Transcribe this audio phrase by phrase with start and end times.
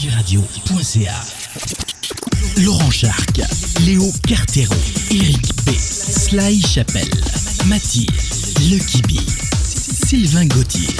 [0.00, 1.24] djradio.ca.
[2.58, 3.40] Laurent Charc,
[3.80, 4.76] Léo Carteron,
[5.10, 7.08] Eric B, Sly Chapelle,
[7.66, 8.12] Mathilde,
[8.70, 9.18] Lucky B,
[10.06, 10.94] Sylvain Gauthier,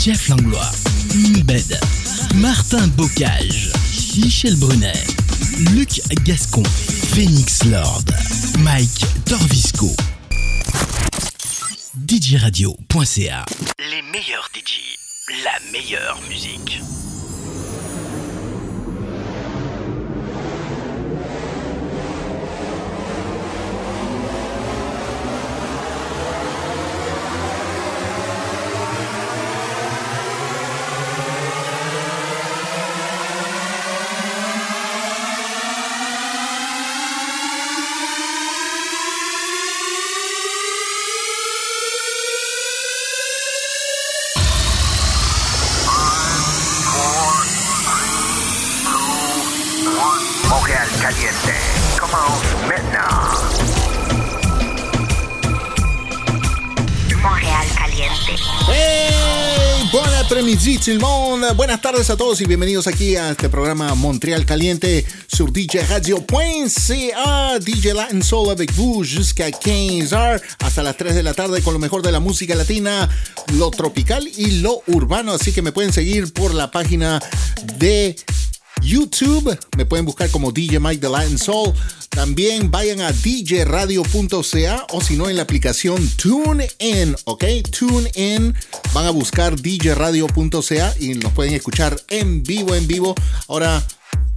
[0.00, 0.72] Jeff Langlois,
[1.14, 1.78] Mbed,
[2.34, 3.70] Martin Bocage,
[4.16, 5.06] Michel Brunet,
[5.76, 8.10] Luc Gascon, Phoenix Lord,
[8.58, 9.94] Mike Torvisco.
[11.94, 13.44] djradio.ca
[13.78, 14.80] Les meilleurs DJ,
[15.44, 16.80] la meilleure musique.
[61.56, 67.58] Buenas tardes a todos y bienvenidos aquí a este programa Montréal Caliente sur djradio.ca.
[67.58, 71.80] DJ Latin Soul avec vous jusqu'à 15h hasta las 3 de la tarde con lo
[71.80, 73.08] mejor de la música latina,
[73.54, 75.32] lo tropical y lo urbano.
[75.32, 77.20] Así que me pueden seguir por la página
[77.78, 78.14] de
[78.82, 79.58] YouTube.
[79.76, 81.72] Me pueden buscar como DJ Mike The Latin Soul.
[82.08, 87.44] También vayan a djradio.ca o si no en la aplicación TuneIn, ¿ok?
[87.70, 88.54] TuneIn.
[88.92, 93.14] Van a buscar djradio.ca y nos pueden escuchar en vivo, en vivo.
[93.48, 93.82] Ahora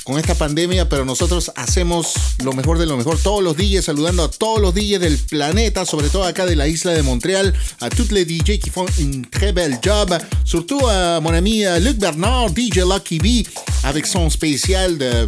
[0.06, 3.18] con esta pandemia, pero nosotros hacemos lo mejor de lo mejor.
[3.18, 6.68] Todos los DJs, saludando a todos los DJs del planeta, sobre todo acá de la
[6.68, 10.16] isla de Montréal, a tous les DJs qui font un très bel job.
[10.44, 13.48] Surtout à mon ami Luc Bernard, DJ Lucky B,
[13.84, 15.28] avec son spécial de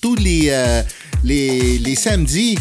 [0.00, 0.82] tous les, euh,
[1.24, 2.56] les, les samedis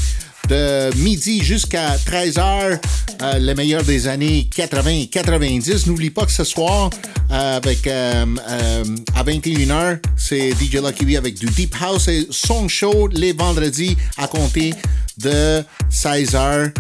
[0.49, 2.79] de midi jusqu'à 13h,
[3.22, 5.88] euh, le meilleur des années 80 et 90.
[5.88, 6.90] N'oublie pas que ce soir,
[7.31, 8.84] euh, avec, euh, euh,
[9.16, 13.97] à 21h, c'est DJ Lucky B avec du Deep House et son show les vendredis
[14.18, 14.73] à compter
[15.18, 16.72] de 16h.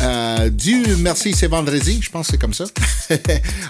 [0.00, 2.64] Euh, du merci, c'est vendredi, je pense que c'est comme ça.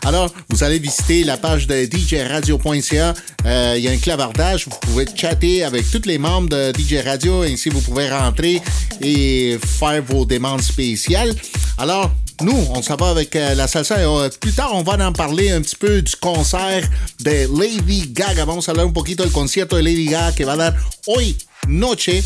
[0.04, 3.14] Alors, vous allez visiter la page de djradio.ca.
[3.46, 7.04] Euh, Il y a un clavardage, vous pouvez chatter avec tous les membres de DJ
[7.04, 8.60] Radio, ainsi vous pouvez rentrer
[9.00, 11.34] et faire vos demandes spéciales.
[11.78, 12.10] Alors,
[12.42, 14.00] nous, on s'en va avec euh, la salsa.
[14.00, 16.88] Et, euh, plus tard, on un petit peu du concert
[17.20, 18.44] de Lady Gaga.
[18.44, 20.76] Vamos a hablar un poquito del concierto de Lady Gaga que va a dar
[21.06, 22.22] hoy noche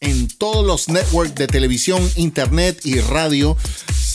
[0.00, 3.56] en todos los networks de televisión, internet y radio.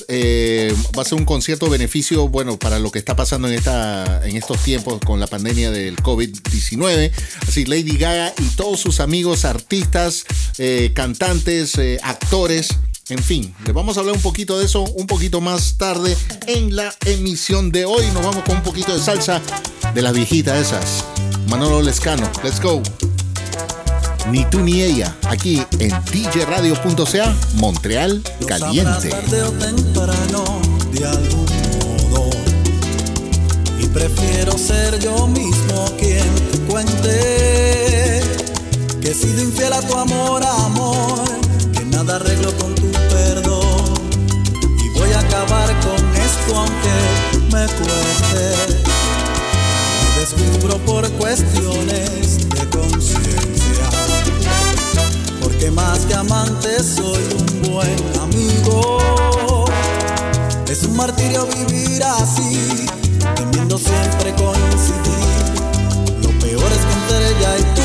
[0.07, 4.63] Eh, va a ser un concierto beneficio, bueno, para lo que está pasando en estos
[4.63, 7.11] tiempos con la pandemia del COVID-19.
[7.47, 10.25] Así, Lady Gaga y todos sus amigos, artistas,
[10.57, 12.69] eh, cantantes, eh, actores.
[13.11, 16.15] En fin, les vamos a hablar un poquito de eso un poquito más tarde
[16.47, 18.05] en la emisión de hoy.
[18.13, 19.41] Nos vamos con un poquito de salsa
[19.93, 21.03] de las viejitas esas.
[21.49, 22.81] Manolo Lescano, let's go.
[24.31, 29.09] Ni tú ni ella, aquí en djradio.ca, Montreal Caliente.
[39.41, 41.23] Infiel a tu amor, amor,
[41.73, 42.55] que nada arreglo
[45.51, 46.95] con esto aunque
[47.51, 48.83] me cueste.
[50.15, 53.89] Me descubro por cuestiones de conciencia.
[55.41, 59.65] Porque más que amante soy un buen amigo.
[60.69, 62.85] Es un martirio vivir así,
[63.35, 65.41] temiendo siempre coincidir.
[66.21, 67.80] Lo peor es que entre ella y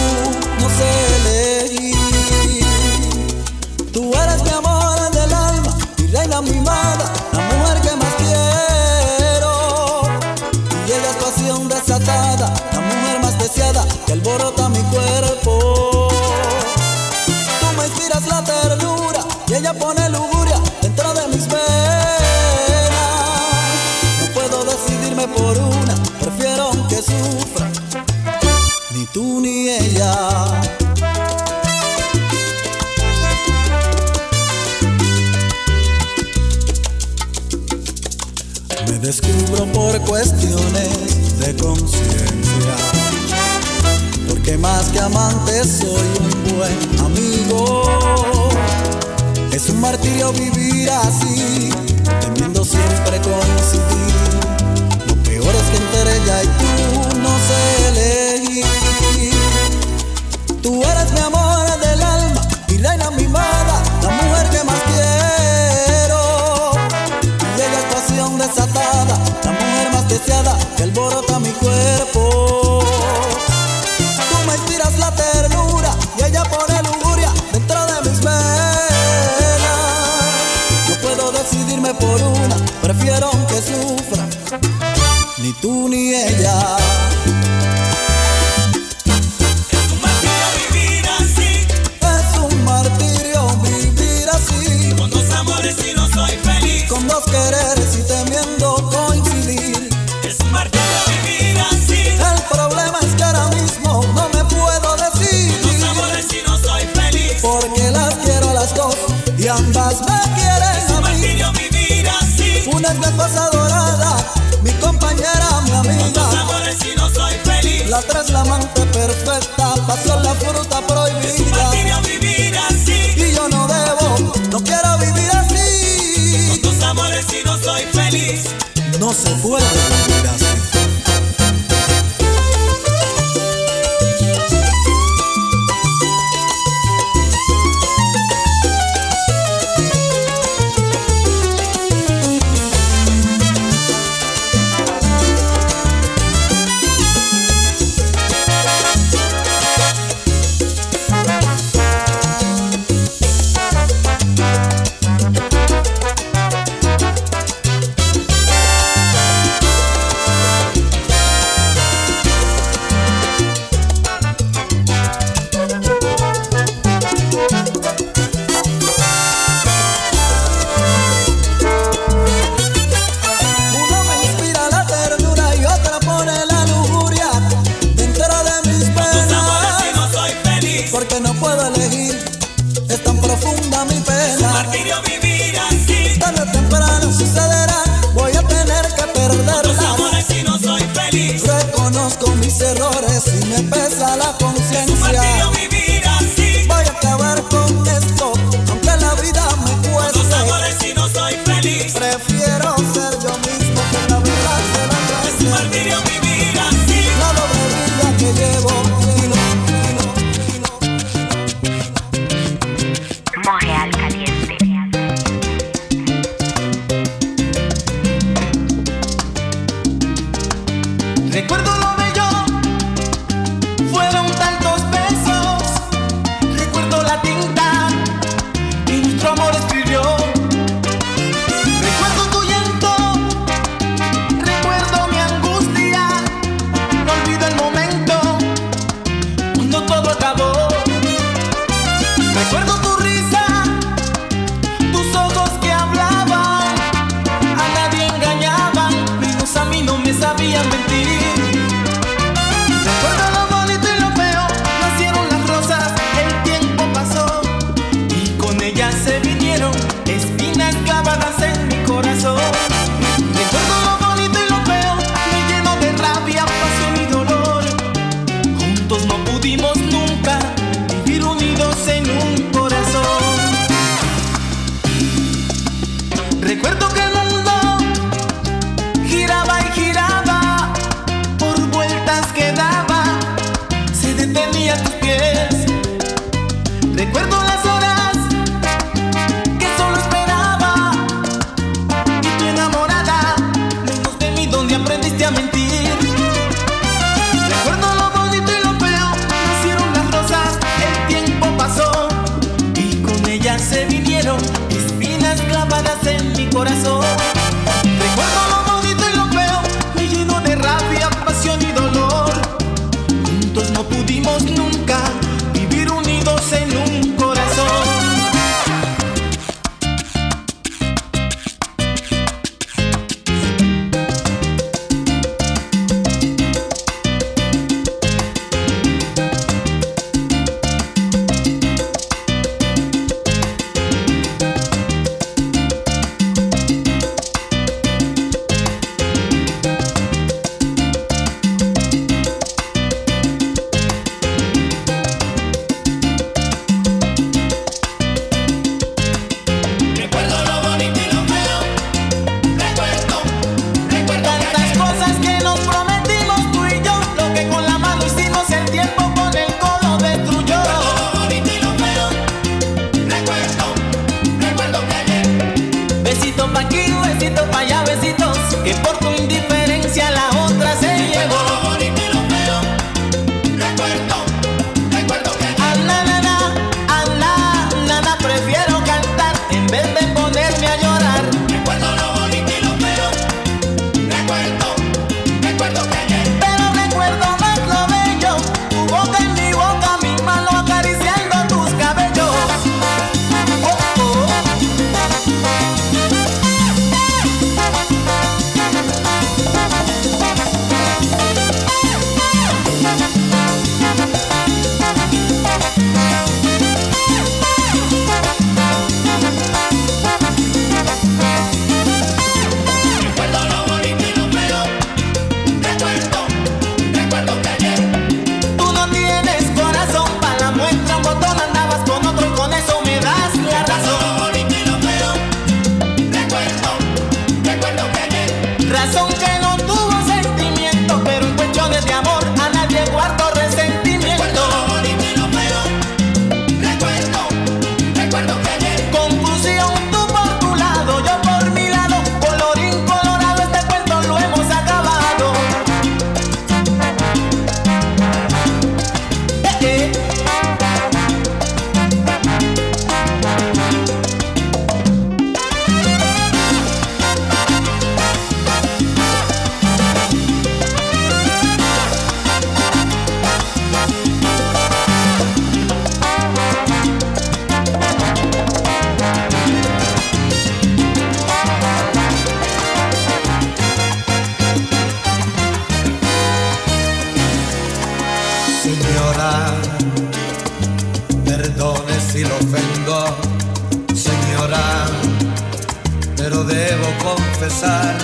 [486.29, 487.95] pero debo confesar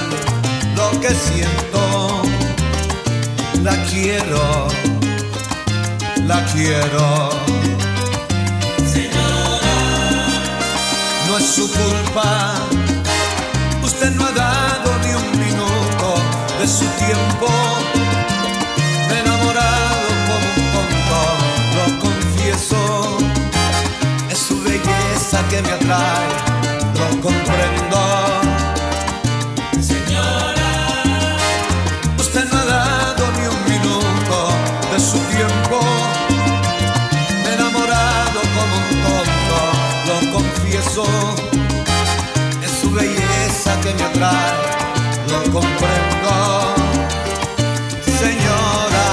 [0.76, 2.23] lo que siento.
[3.64, 4.69] La quiero,
[6.25, 7.31] la quiero.
[11.26, 12.55] no es su culpa.
[13.83, 16.07] Usted no ha dado ni un minuto
[16.61, 17.49] de su tiempo.
[19.09, 21.21] Me he enamorado como un tonto,
[21.76, 23.19] lo confieso.
[24.31, 26.29] Es su belleza que me atrae,
[27.00, 27.91] lo comprendo.
[42.64, 44.52] Es su belleza que me atrae,
[45.28, 46.75] lo comprendo.
[48.21, 49.11] Señora,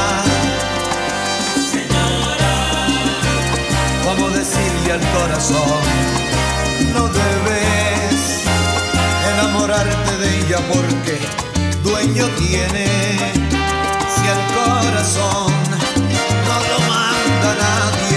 [4.03, 5.81] como decirle al corazón,
[6.93, 8.43] no debes
[9.34, 11.15] enamorarte de ella porque
[11.84, 12.88] dueño tiene.
[14.13, 15.53] Si al corazón
[16.48, 18.09] no lo manda nadie.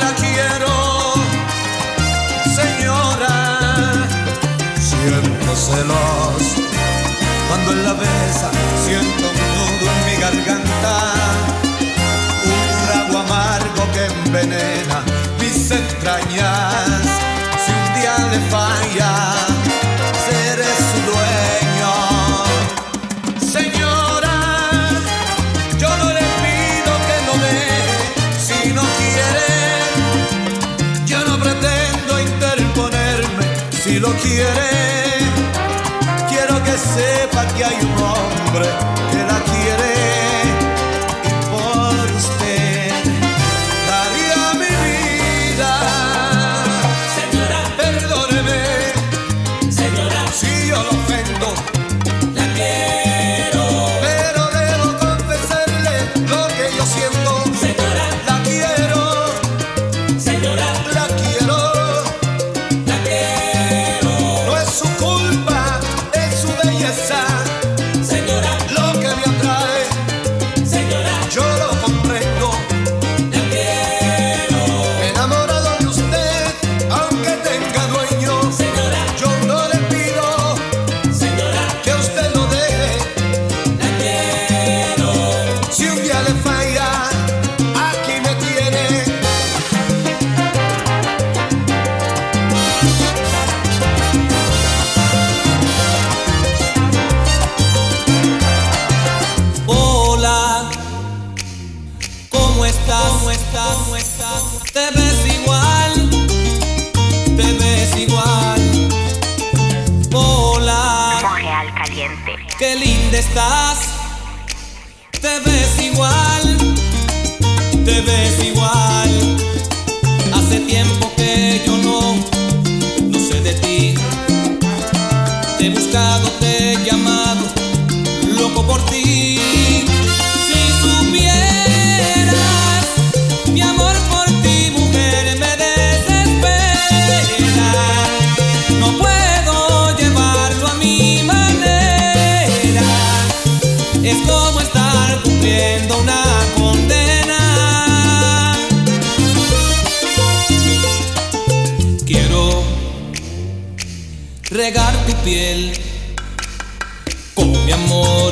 [0.00, 1.14] La quiero,
[2.54, 4.06] señora.
[4.78, 6.42] Siento celos
[7.48, 8.50] cuando en la besa
[8.84, 10.94] siento un nudo en mi garganta,
[12.44, 15.02] un trago amargo que envenena
[15.40, 16.93] mis entrañas.
[34.04, 34.70] Lo quiere.
[36.28, 38.93] Quiero que sepa que hay un hombre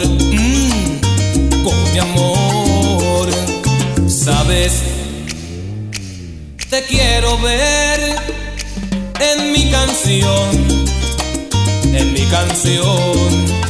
[0.00, 3.28] mm, con mi amor.
[4.08, 4.72] Sabes,
[6.70, 8.16] te quiero ver
[9.20, 10.48] en mi canción,
[11.94, 13.62] en mi canción.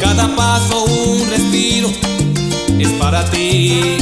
[0.00, 1.90] Cada paso un respiro
[2.78, 3.98] es para ti.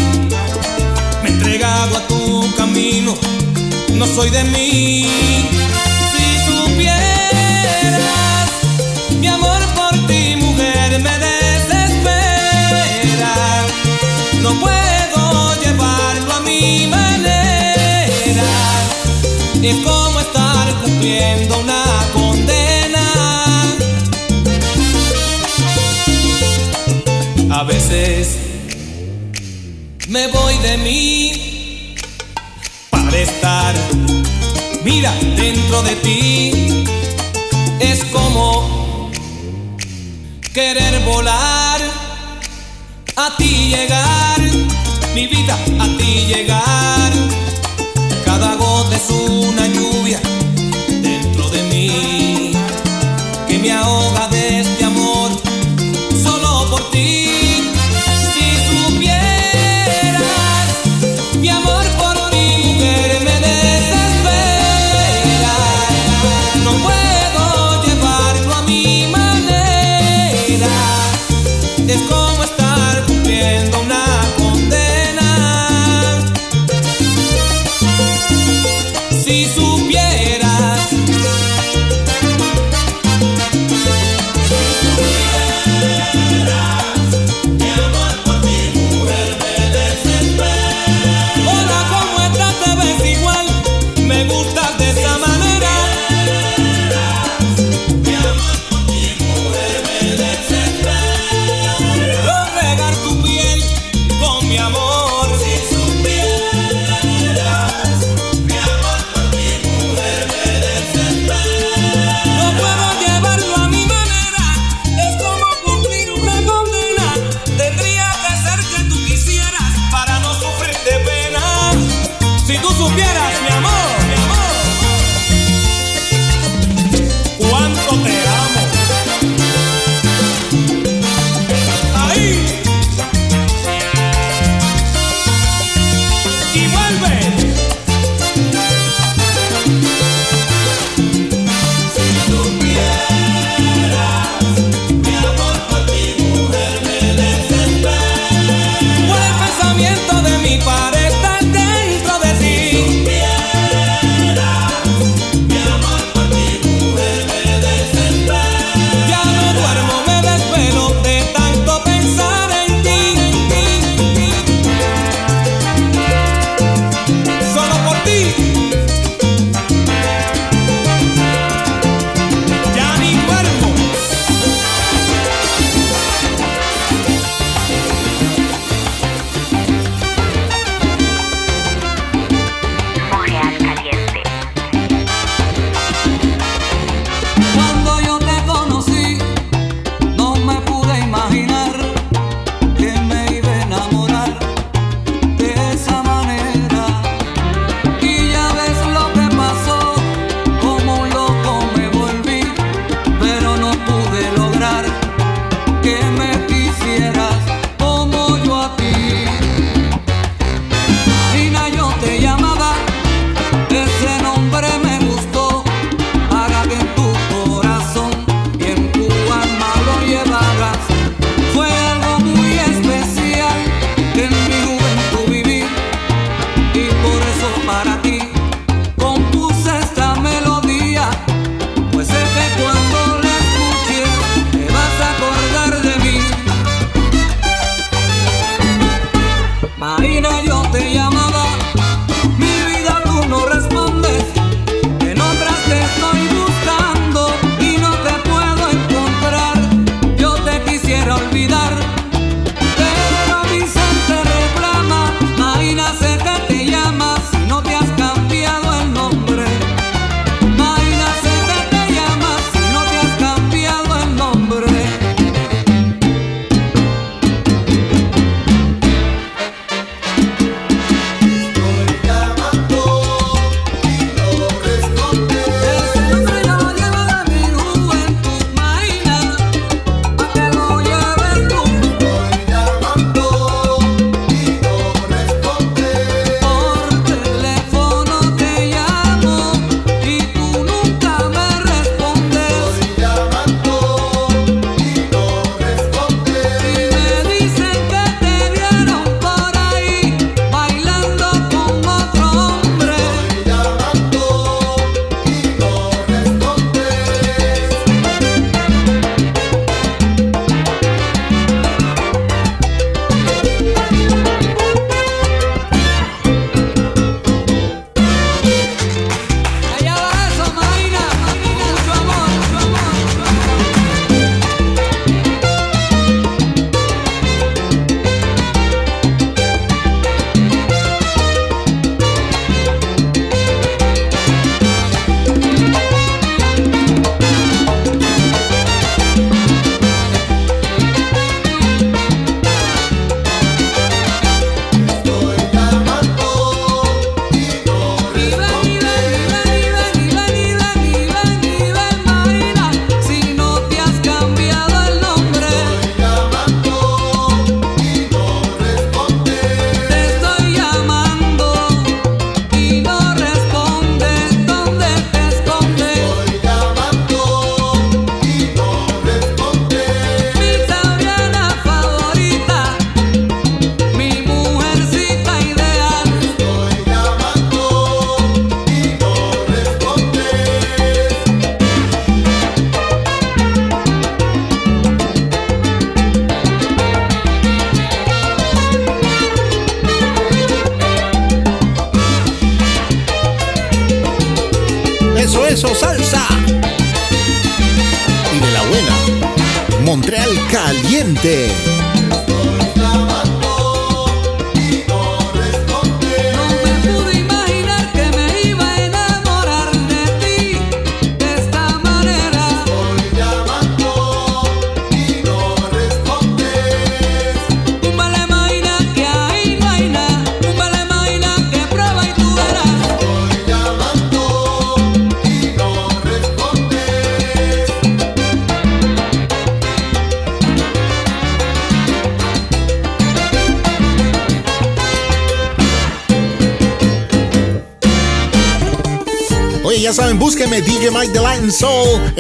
[1.22, 3.14] Me he entregado a tu camino,
[3.94, 5.06] no soy de mí.
[6.12, 8.00] Si supieras,
[9.20, 11.39] mi amor por ti, mujer, me desespera.
[19.62, 23.06] es como estar cumpliendo una condena.
[27.50, 28.36] A veces
[30.08, 31.94] me voy de mí
[32.90, 33.74] para estar,
[34.84, 36.84] mira, dentro de ti.
[37.80, 39.10] Es como
[40.54, 41.80] querer volar,
[43.16, 44.40] a ti llegar,
[45.14, 46.99] mi vida, a ti llegar
[49.08, 50.29] una lluvia.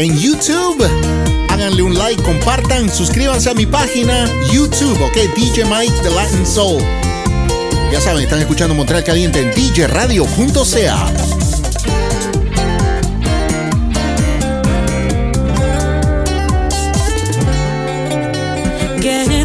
[0.00, 0.82] En YouTube.
[1.50, 6.82] Háganle un like, compartan, suscríbanse a mi página YouTube, ok, DJ Mike The and Soul.
[7.92, 11.06] Ya saben, están escuchando Montreal Caliente en djradio.ca.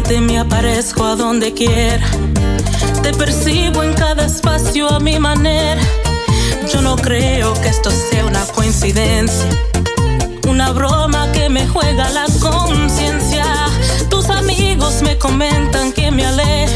[0.02, 2.06] te me aparezco a donde quiera.
[3.02, 5.82] Te percibo en cada espacio a mi manera.
[6.72, 9.48] Yo no creo que esto sea una coincidencia.
[10.56, 13.44] Una broma que me juega la conciencia.
[14.08, 16.74] Tus amigos me comentan que me aleje.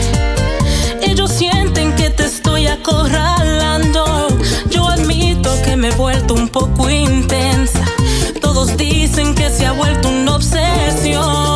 [1.01, 4.29] Ellos sienten que te estoy acorralando.
[4.69, 7.83] Yo admito que me he vuelto un poco intensa.
[8.43, 11.50] Todos dicen que se ha vuelto una obsesión.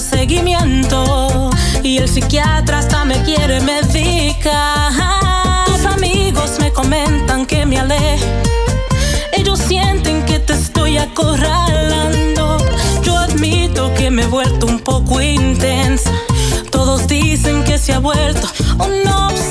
[0.00, 1.50] Seguimiento.
[1.82, 4.92] Y el psiquiatra hasta me quiere medicar
[5.66, 8.26] Tus amigos me comentan que me aleje
[9.32, 12.56] Ellos sienten que te estoy acorralando.
[13.02, 16.10] Yo admito que me he vuelto un poco intensa.
[16.70, 19.45] Todos dicen que se ha vuelto una obsesión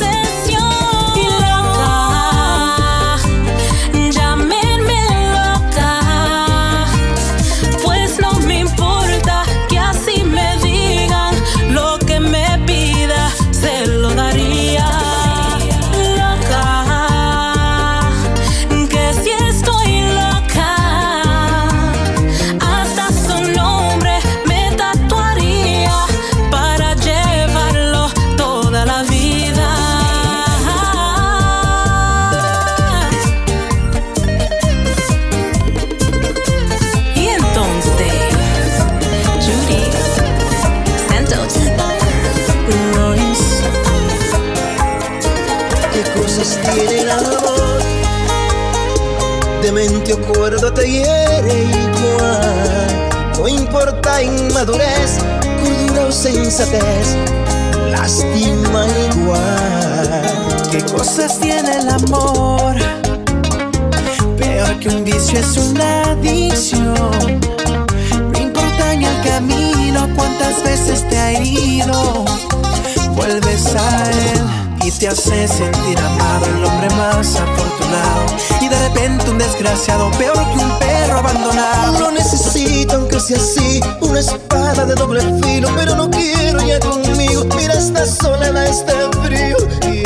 [50.45, 53.33] mente o cuerdo te hiere igual.
[53.37, 55.17] No importa inmadurez,
[55.61, 57.15] cordura o sensatez,
[57.89, 60.21] lastima igual.
[60.71, 62.75] ¿Qué cosas tiene el amor?
[64.37, 67.39] Peor que un vicio es una adicción.
[68.31, 72.25] No importa en el camino cuántas veces te ha herido.
[73.15, 74.41] Vuelves a él
[74.85, 78.54] y te hace sentir amado, el hombre más afortunado.
[78.95, 81.99] Repente un desgraciado, peor que un perro abandonado.
[81.99, 87.43] No necesito, aunque sea así, una espada de doble filo, pero no quiero ya conmigo.
[87.57, 90.04] Mira esta soledad, este frío.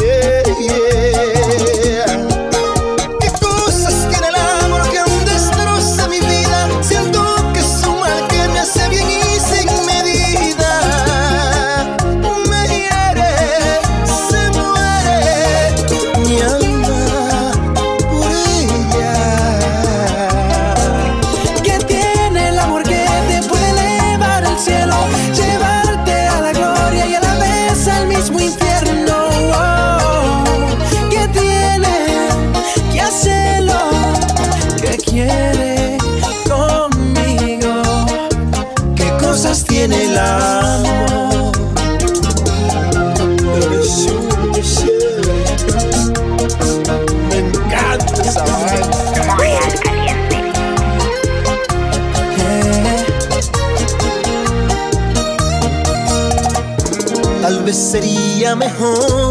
[57.73, 59.29] sería mejor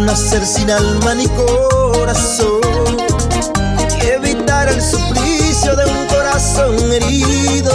[0.00, 2.60] nacer sin alma ni corazón
[4.00, 7.72] y evitar el suplicio de un corazón herido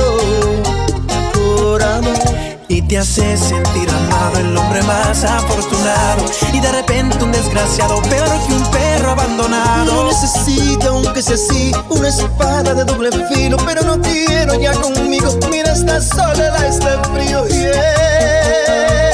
[1.34, 2.46] por amor
[2.88, 6.26] te hace sentir amado, el hombre más afortunado.
[6.54, 9.93] Y de repente un desgraciado, peor que un perro abandonado.
[9.93, 13.58] No necesita, aunque sea así, una espada de doble filo.
[13.65, 17.47] Pero no quiero ya conmigo, mira, esta soledad, este frío.
[17.47, 19.07] y Yeah.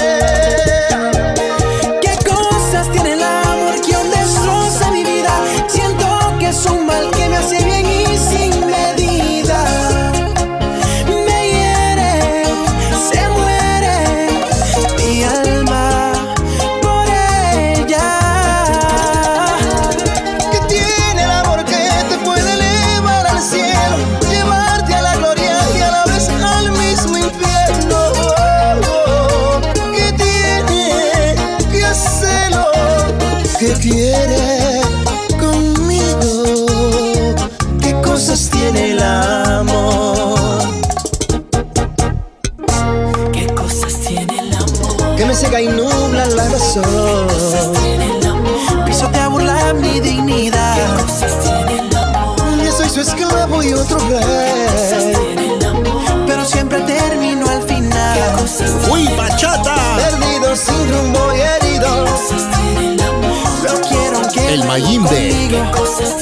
[64.74, 65.22] Mayimbe,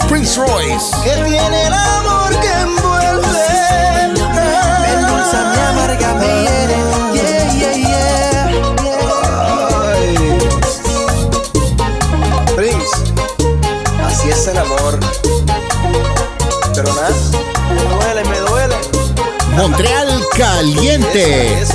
[0.10, 0.92] Prince Royce.
[1.06, 3.48] Que tiene el amor que envuelve.
[4.82, 6.76] Me endulza, me amarga, me hiere.
[7.14, 8.52] Yeah, yeah, yeah.
[12.58, 12.94] Prince,
[14.06, 15.00] así es el amor.
[16.76, 17.16] Pero nada,
[17.74, 18.76] me duele, me duele.
[19.56, 21.66] Montreal caliente.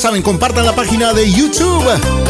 [0.00, 1.84] saben, compartan la página de YouTube.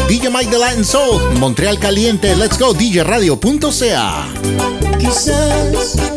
[0.09, 4.27] DJ Mike de Latin Soul, Montreal Caliente, Let's Go, DJradio.ca.
[4.99, 6.10] Quizás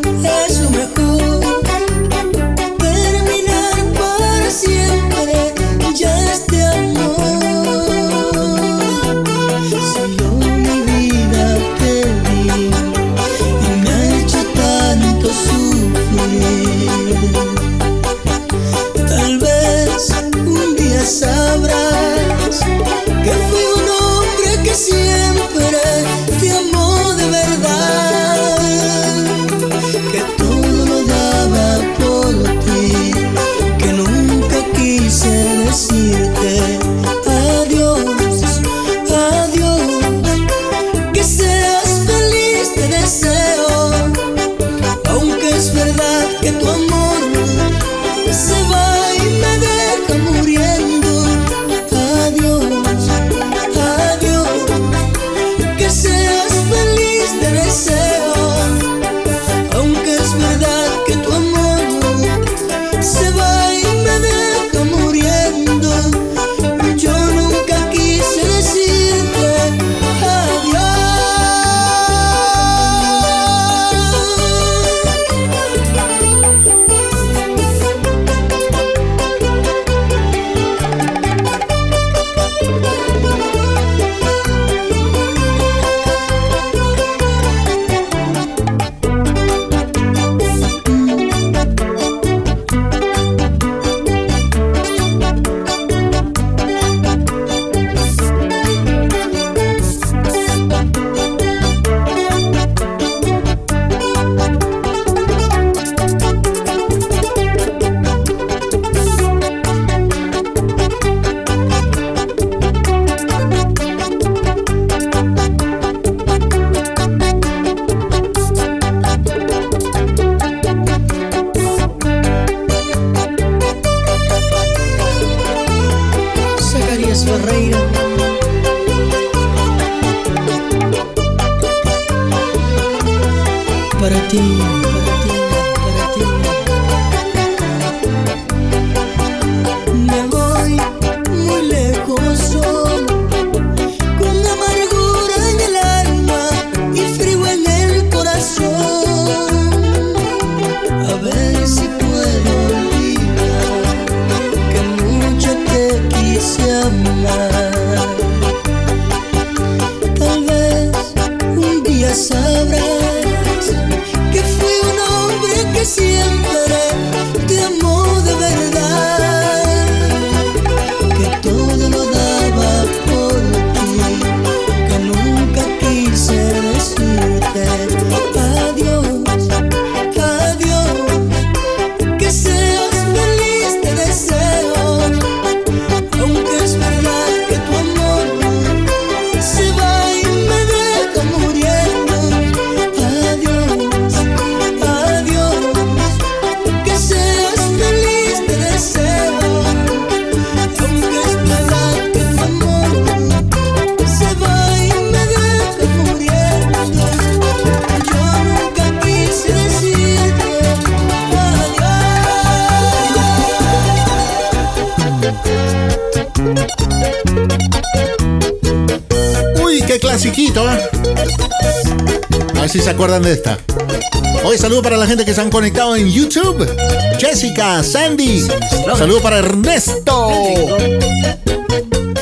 [229.24, 230.28] para Ernesto.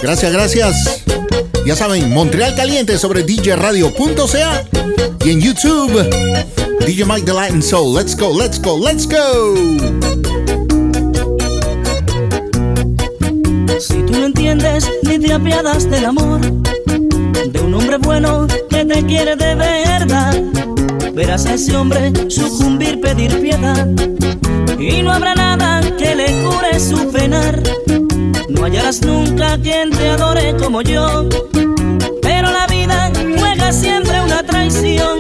[0.01, 1.03] Gracias, gracias.
[1.67, 4.65] Ya saben, Montreal Caliente sobre djradio.ca
[5.25, 6.09] y en YouTube,
[6.87, 7.97] DJ Mike the Latin Soul.
[7.97, 9.57] Let's go, let's go, let's go.
[13.81, 19.05] Si tú no entiendes ni te apiadas del amor de un hombre bueno que te
[19.05, 20.41] quiere de verdad,
[21.13, 23.89] verás a ese hombre sucumbir, pedir piedad
[24.83, 27.63] y no habrá nada que le cure su penar.
[28.49, 31.29] No hallarás nunca quien te adore como yo,
[32.21, 35.19] pero la vida juega siempre una traición.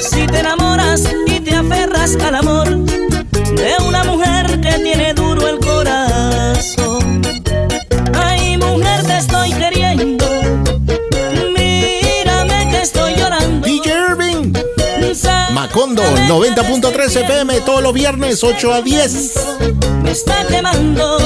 [0.00, 2.85] Si te enamoras y te aferras al amor,
[15.76, 19.34] Macondo, 90.3 FM, todos los viernes, 8 a 10.
[20.02, 21.18] Me está quemando,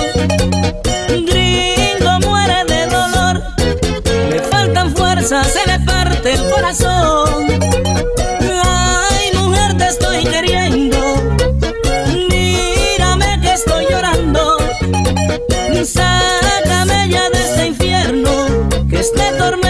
[1.07, 3.43] gringo muere de dolor.
[4.29, 7.47] Le faltan fuerzas, se le parte el corazón.
[8.65, 10.99] Ay, mujer, te estoy queriendo.
[12.29, 14.57] Mírame que estoy llorando.
[15.85, 18.33] Sácame ya de este infierno,
[18.91, 19.70] que este tormento.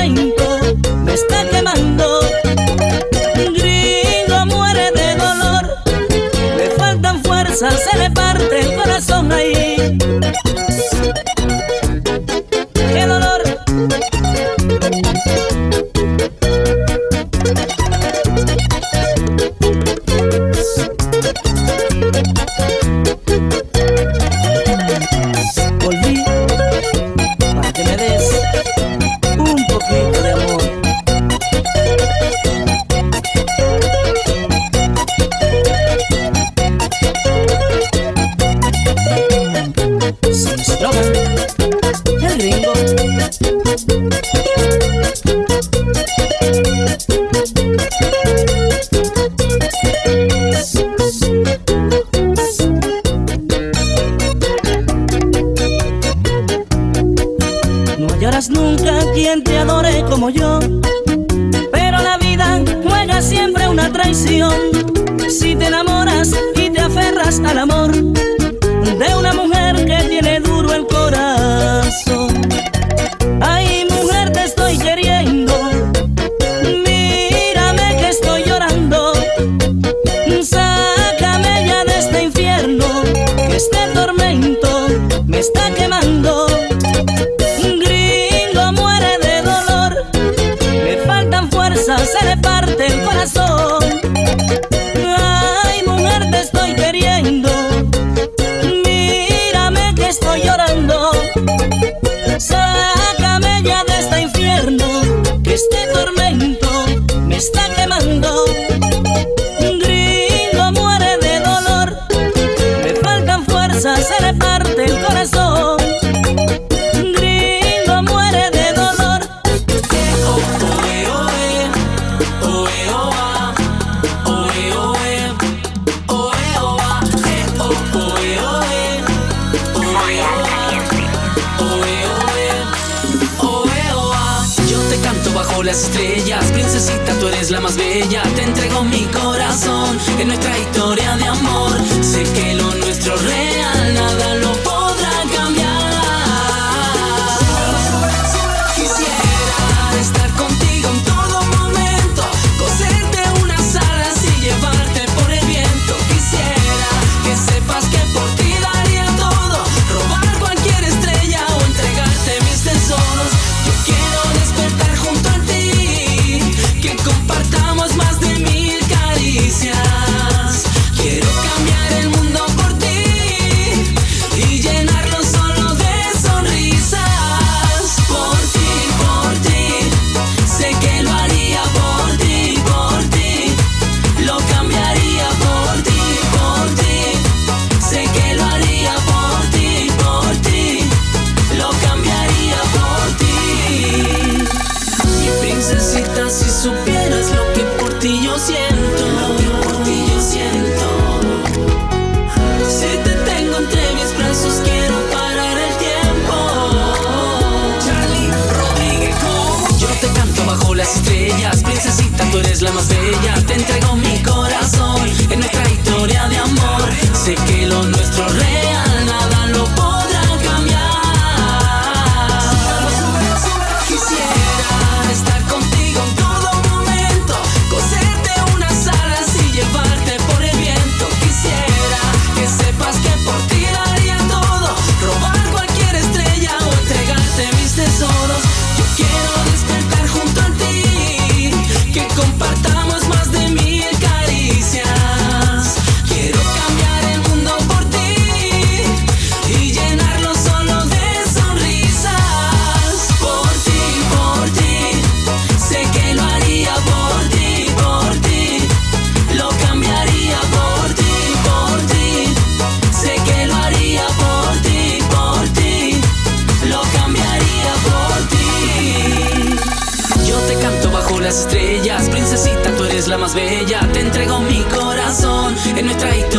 [273.30, 273.80] más bella.
[273.92, 276.29] Te entrego mi corazón en nuestra historia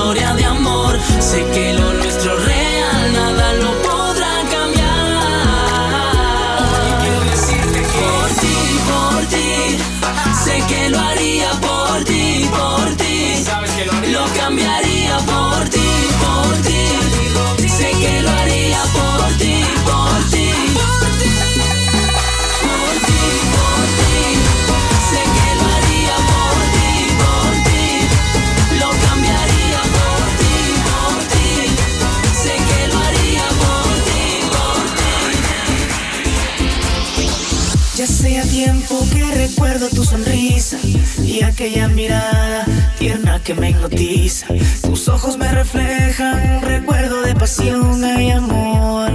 [41.62, 42.66] aquella mirada
[42.98, 44.48] tierna que me hipnotiza.
[44.82, 49.12] Tus ojos me reflejan un recuerdo de pasión, hay amor,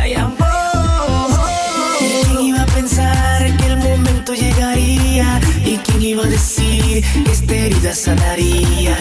[0.00, 0.38] hay amor.
[1.98, 5.38] ¿Quién iba a pensar que el momento llegaría?
[5.66, 8.96] ¿Y quién iba a decir que esta herida sanaría?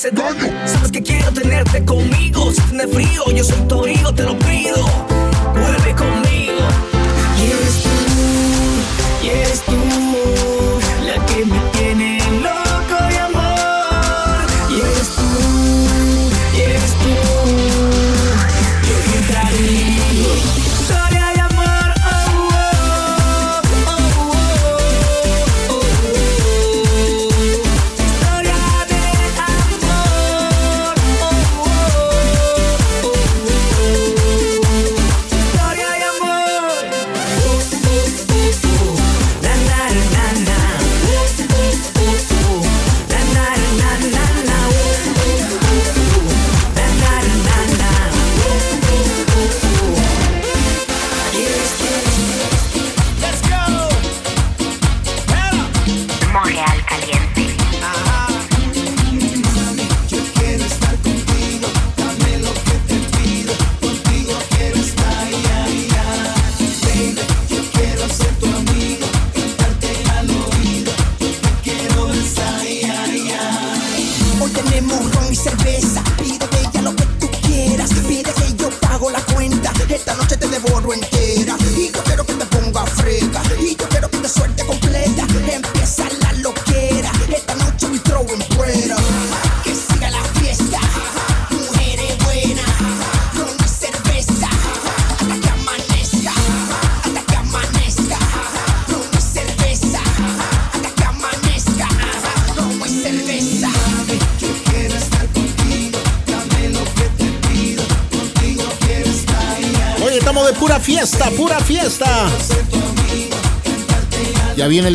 [0.00, 2.52] Sabes que quiero tenerte conmigo.
[2.52, 5.07] Si tienes frío, yo soy tu abrigo, te lo pido.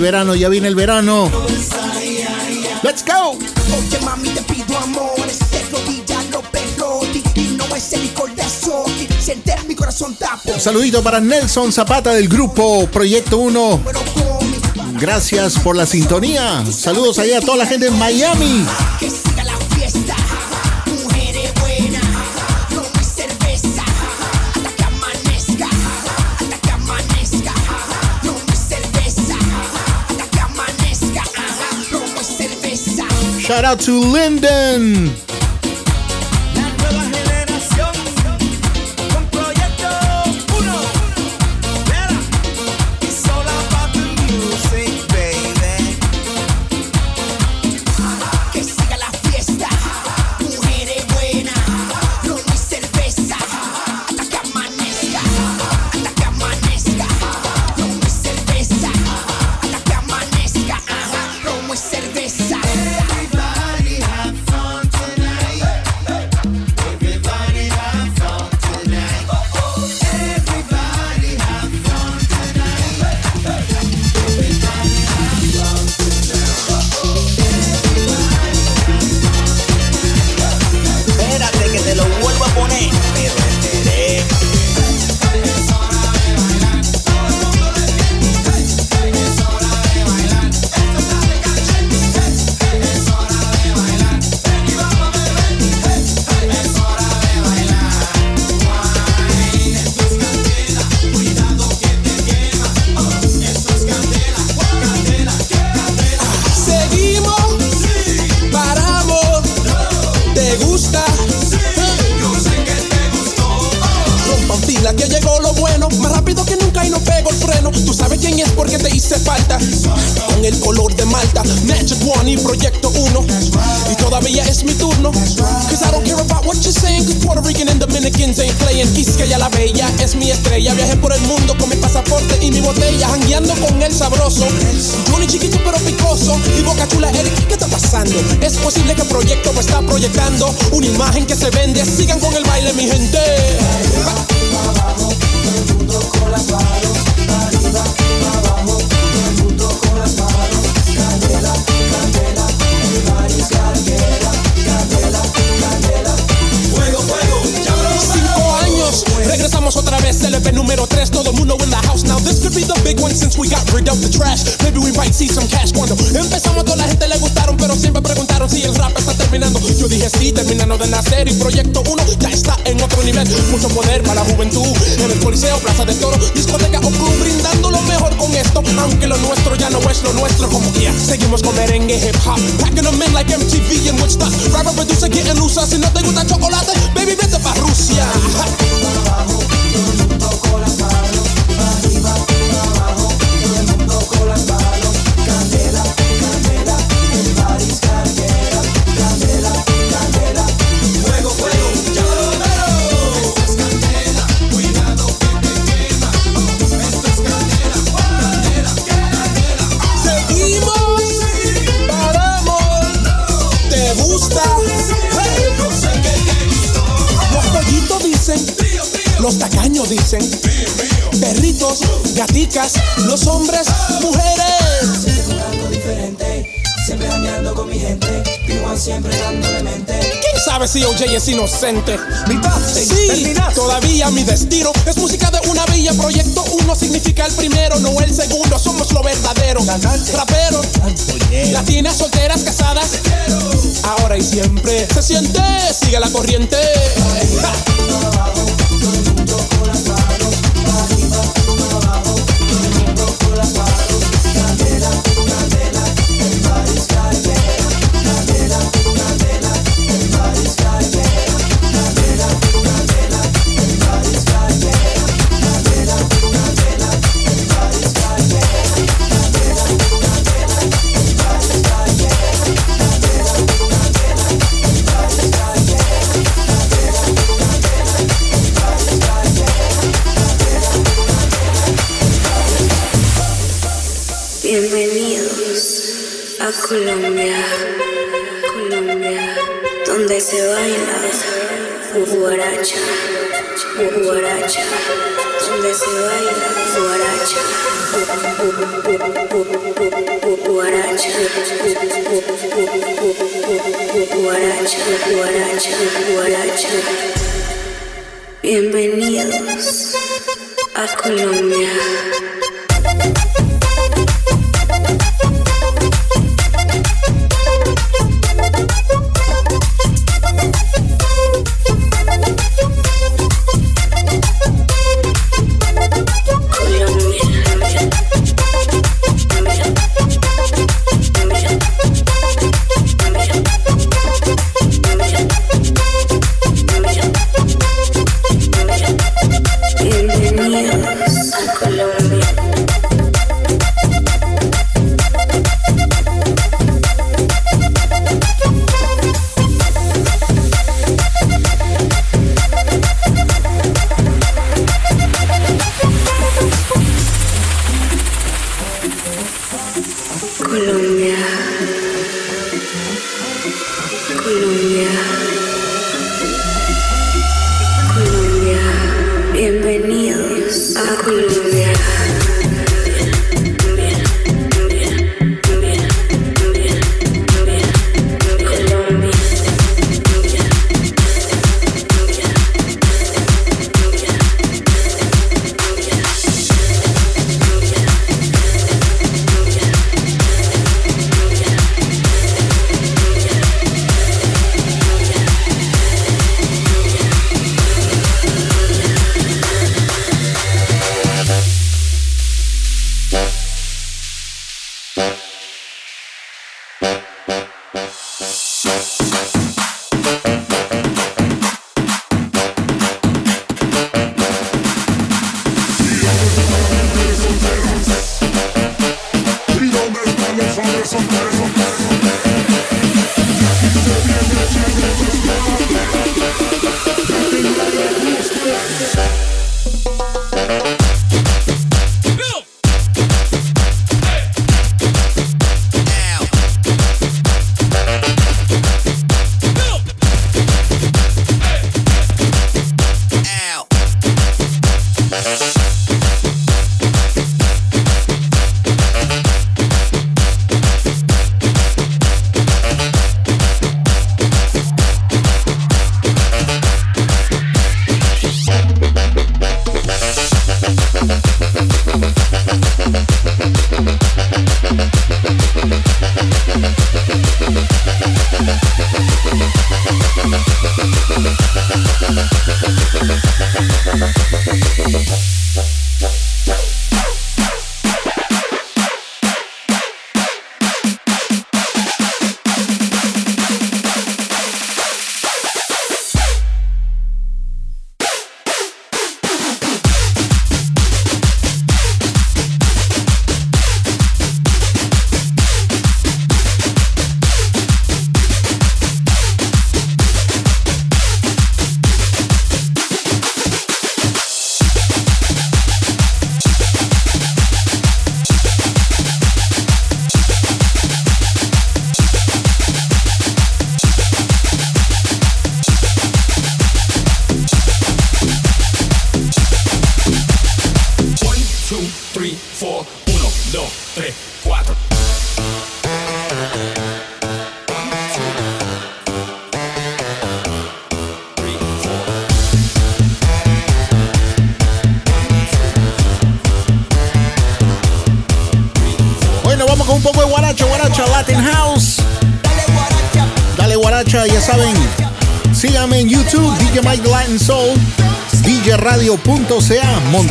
[0.03, 1.31] verano, ya viene el verano.
[2.83, 3.39] Let's go.
[10.59, 13.81] Saludito para Nelson Zapata del grupo Proyecto 1.
[14.99, 16.65] Gracias por la sintonía.
[16.69, 18.65] Saludos allá a toda la gente en Miami.
[33.43, 35.32] Shout out to Linden.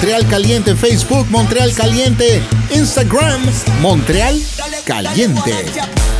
[0.02, 2.42] Montreal Caliente Facebook, Montreal Caliente
[2.72, 3.40] Instagram,
[3.80, 4.36] Montreal
[4.84, 6.11] Caliente.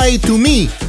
[0.00, 0.79] To Me.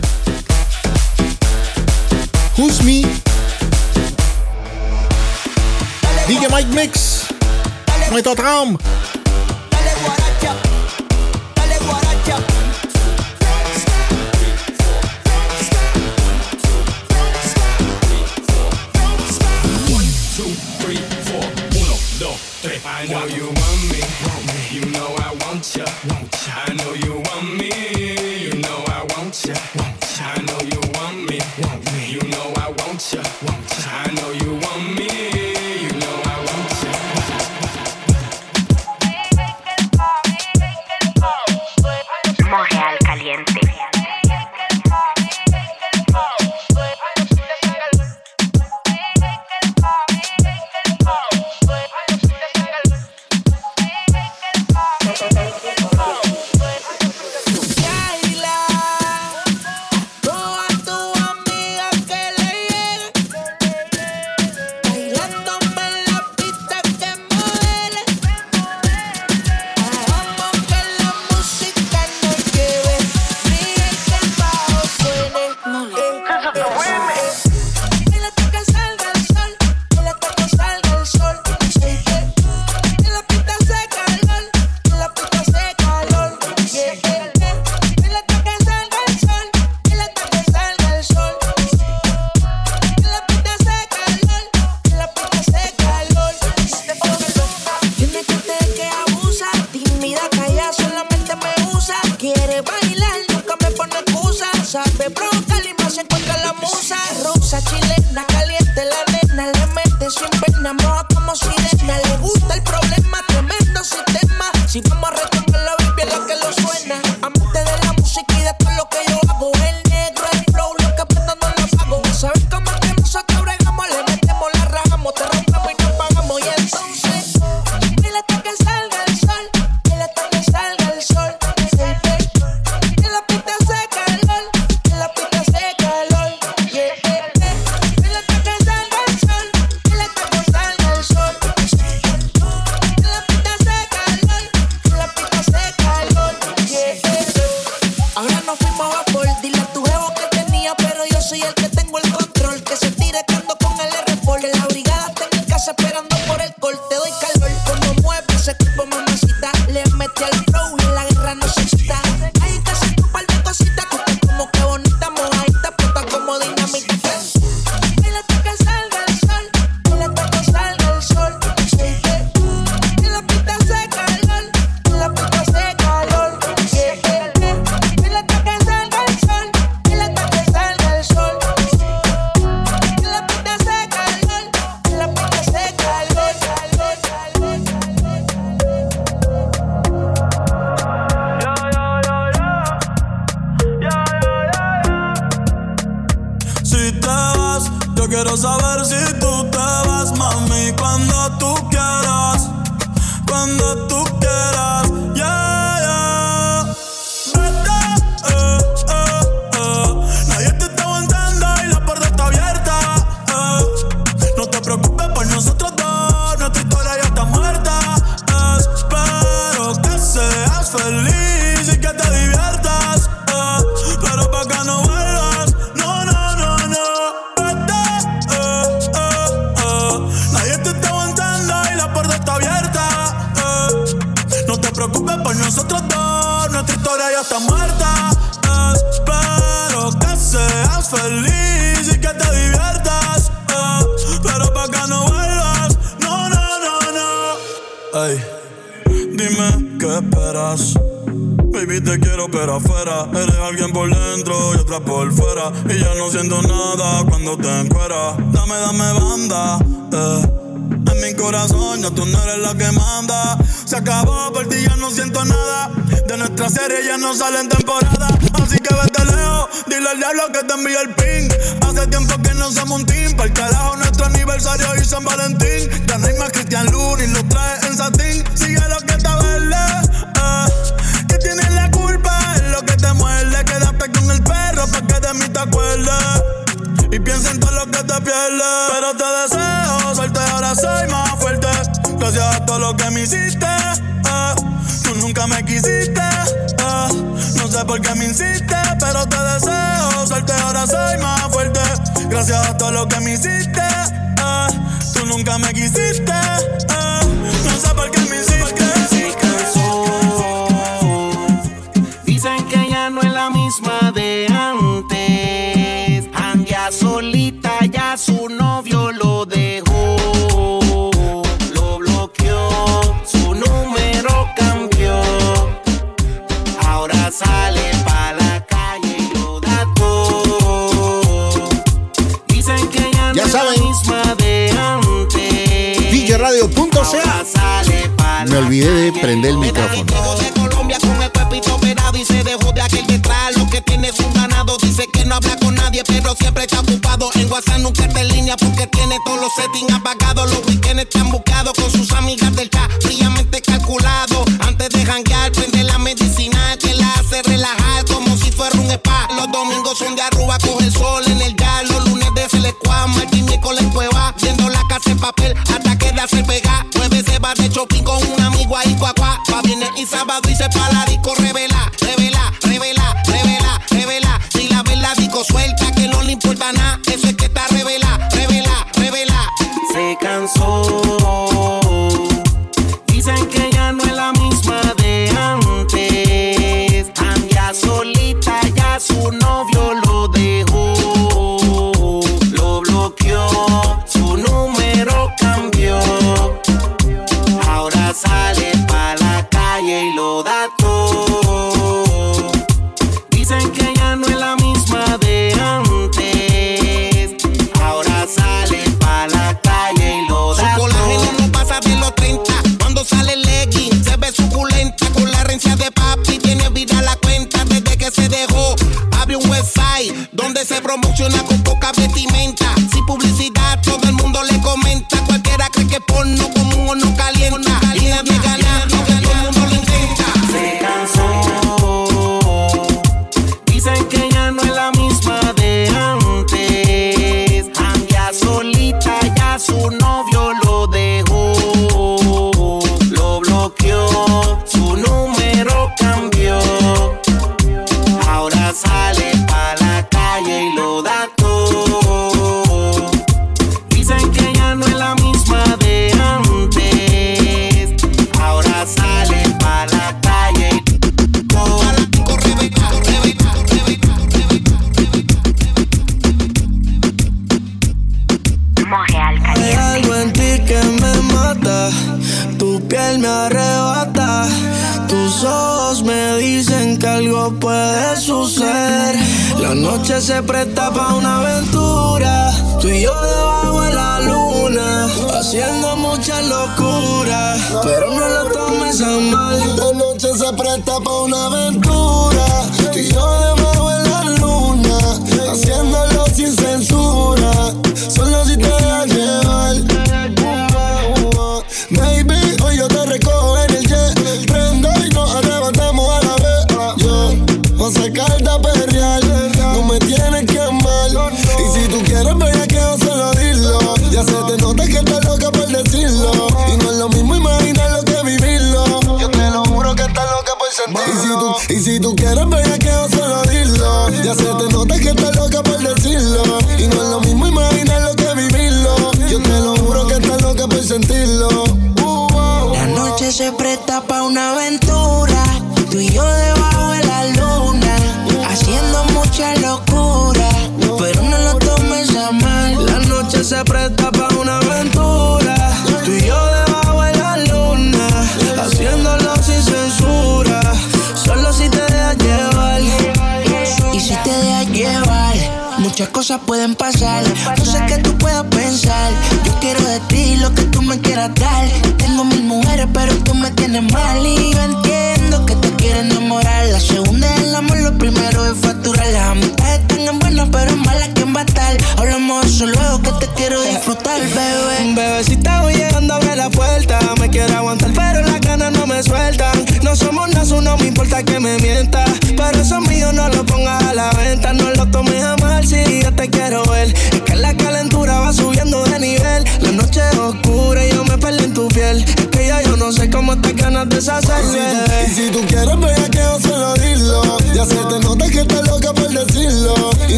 [355.31, 359.07] prende la medicina que la hace relajar como si fuera un spa.
[359.15, 361.69] Los domingos son de arruba, coge el sol en el gas.
[361.69, 364.13] Los lunes de Selecuá, Martín miércoles cueva.
[364.21, 366.65] Viendo la casa en papel hasta quedarse pega.
[366.75, 369.19] Nueve se va de shopping con un amigo ahí, cuacuá.
[369.31, 370.85] Va viernes y sábado y se para la
[371.17, 371.50] rebelde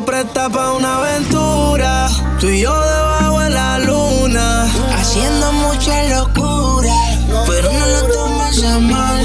[0.00, 2.08] presta para una aventura.
[2.40, 6.92] Tú y yo debajo de la luna, haciendo mucha locura,
[7.46, 9.15] pero no lo tomas a mal.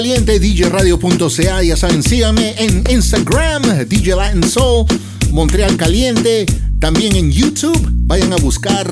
[0.00, 1.62] Caliente, DJRadio.ca.
[1.62, 4.86] Ya saben, síganme en Instagram, DJ Latin Soul,
[5.30, 6.46] Montreal Caliente.
[6.78, 8.88] También en YouTube, vayan a buscar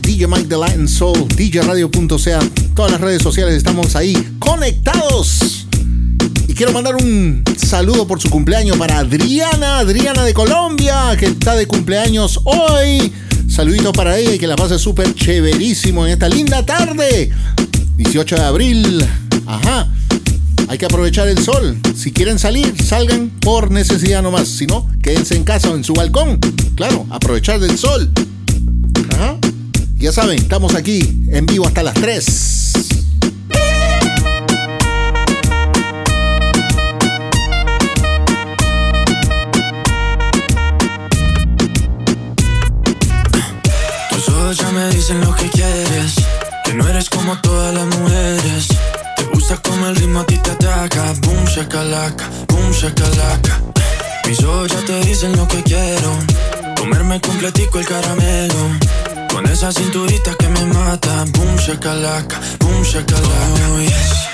[0.00, 2.40] DJ Mike de Latin Soul, DJRadio.ca.
[2.74, 5.66] Todas las redes sociales estamos ahí conectados.
[6.48, 11.54] Y quiero mandar un saludo por su cumpleaños para Adriana, Adriana de Colombia, que está
[11.54, 13.12] de cumpleaños hoy.
[13.46, 17.30] Saluditos para ella que la pase súper chéverísimo en esta linda tarde.
[17.98, 19.06] 18 de abril.
[19.46, 19.86] Ajá.
[20.70, 21.80] Hay que aprovechar el sol.
[21.96, 24.46] Si quieren salir, salgan por necesidad nomás.
[24.46, 26.38] Si no, quédense en casa o en su balcón.
[26.76, 28.08] Claro, aprovechar del sol.
[29.12, 29.36] Ajá.
[29.96, 32.72] Ya saben, estamos aquí en vivo hasta las 3.
[44.10, 46.14] Tus ojos ya me dicen lo que quieres.
[46.64, 48.69] Que no eres como todas las mujeres.
[49.50, 51.12] Gusta como el ritmo a ti te ataca.
[51.22, 53.60] Boom, shakalaka, boom, shakalaka.
[54.24, 56.16] Mis ojos ya te dicen lo que quiero.
[56.76, 58.78] Comerme completico el caramelo.
[59.32, 61.24] Con esa cinturita que me mata.
[61.32, 63.68] Boom, shakalaka, boom, shakalaka.
[63.72, 64.28] Oh, yes.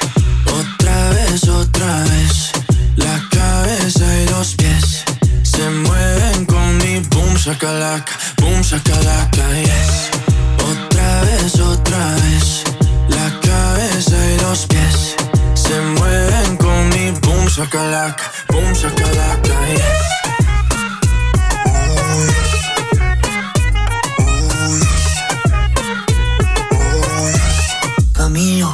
[0.53, 2.51] Otra vez, otra vez.
[2.97, 5.03] La cabeza y los pies
[5.45, 10.11] se mueven con mi boom, shakalaka, boom, shakalaka, yes.
[10.63, 12.66] Otra vez, otra vez.
[14.57, 20.07] Se mueven con mi boom, shakalaka, boom, shakalaka, yes.
[28.15, 28.73] Camilo.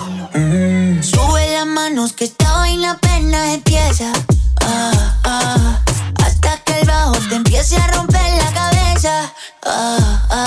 [1.03, 4.13] Sube las manos que esta vaina apenas empieza.
[4.61, 5.81] Ah, ah,
[6.25, 9.33] hasta que el bajo te empiece a romper la cabeza.
[9.67, 10.42] Ah, ah,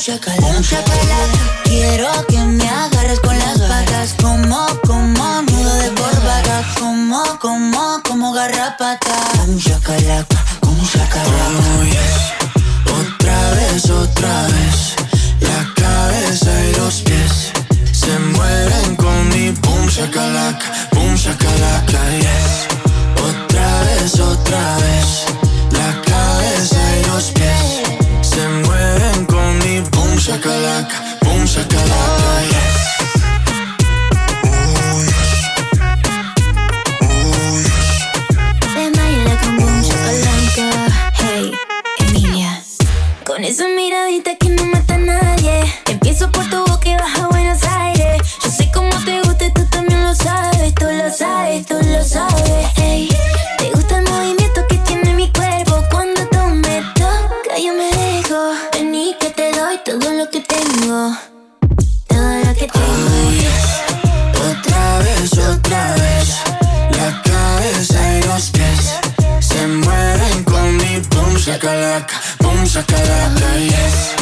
[0.00, 1.62] Boom shakalaka.
[1.64, 4.14] Quiero que me agarres con las patas.
[4.18, 6.64] Como, como nudo de corbata.
[6.78, 9.14] Como, como, como garrapata.
[9.44, 10.42] Boom shakalaka.
[10.62, 12.38] Boom shakalaka.
[12.38, 12.39] Oh.
[43.30, 45.62] Con esa miradita que no mata a nadie.
[45.86, 48.20] Empiezo por tu boca y baja a Buenos Aires.
[48.42, 50.74] Yo sé cómo te gusta y tú también lo sabes.
[50.74, 52.74] Tú lo sabes, tú lo sabes.
[52.74, 55.80] Te gusta el movimiento que tiene mi cuerpo.
[55.92, 58.52] Cuando tú me tocas, yo me dejo.
[58.72, 61.16] Vení que te doy todo lo que tengo.
[62.08, 63.38] Todo lo que tengo.
[64.50, 66.34] Otra vez, otra vez.
[66.98, 68.98] La cabeza y los pies
[69.38, 71.00] se mueven con mi
[71.40, 72.20] shakalaka,
[72.70, 74.14] boom shakalaka, yes.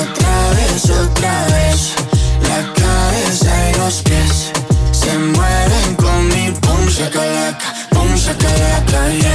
[0.00, 1.94] Otra vez, otra vez.
[2.48, 4.52] La cabeza y los pies
[4.92, 9.31] se mueven con mi boom shakalaka, boom shakalaka, yes.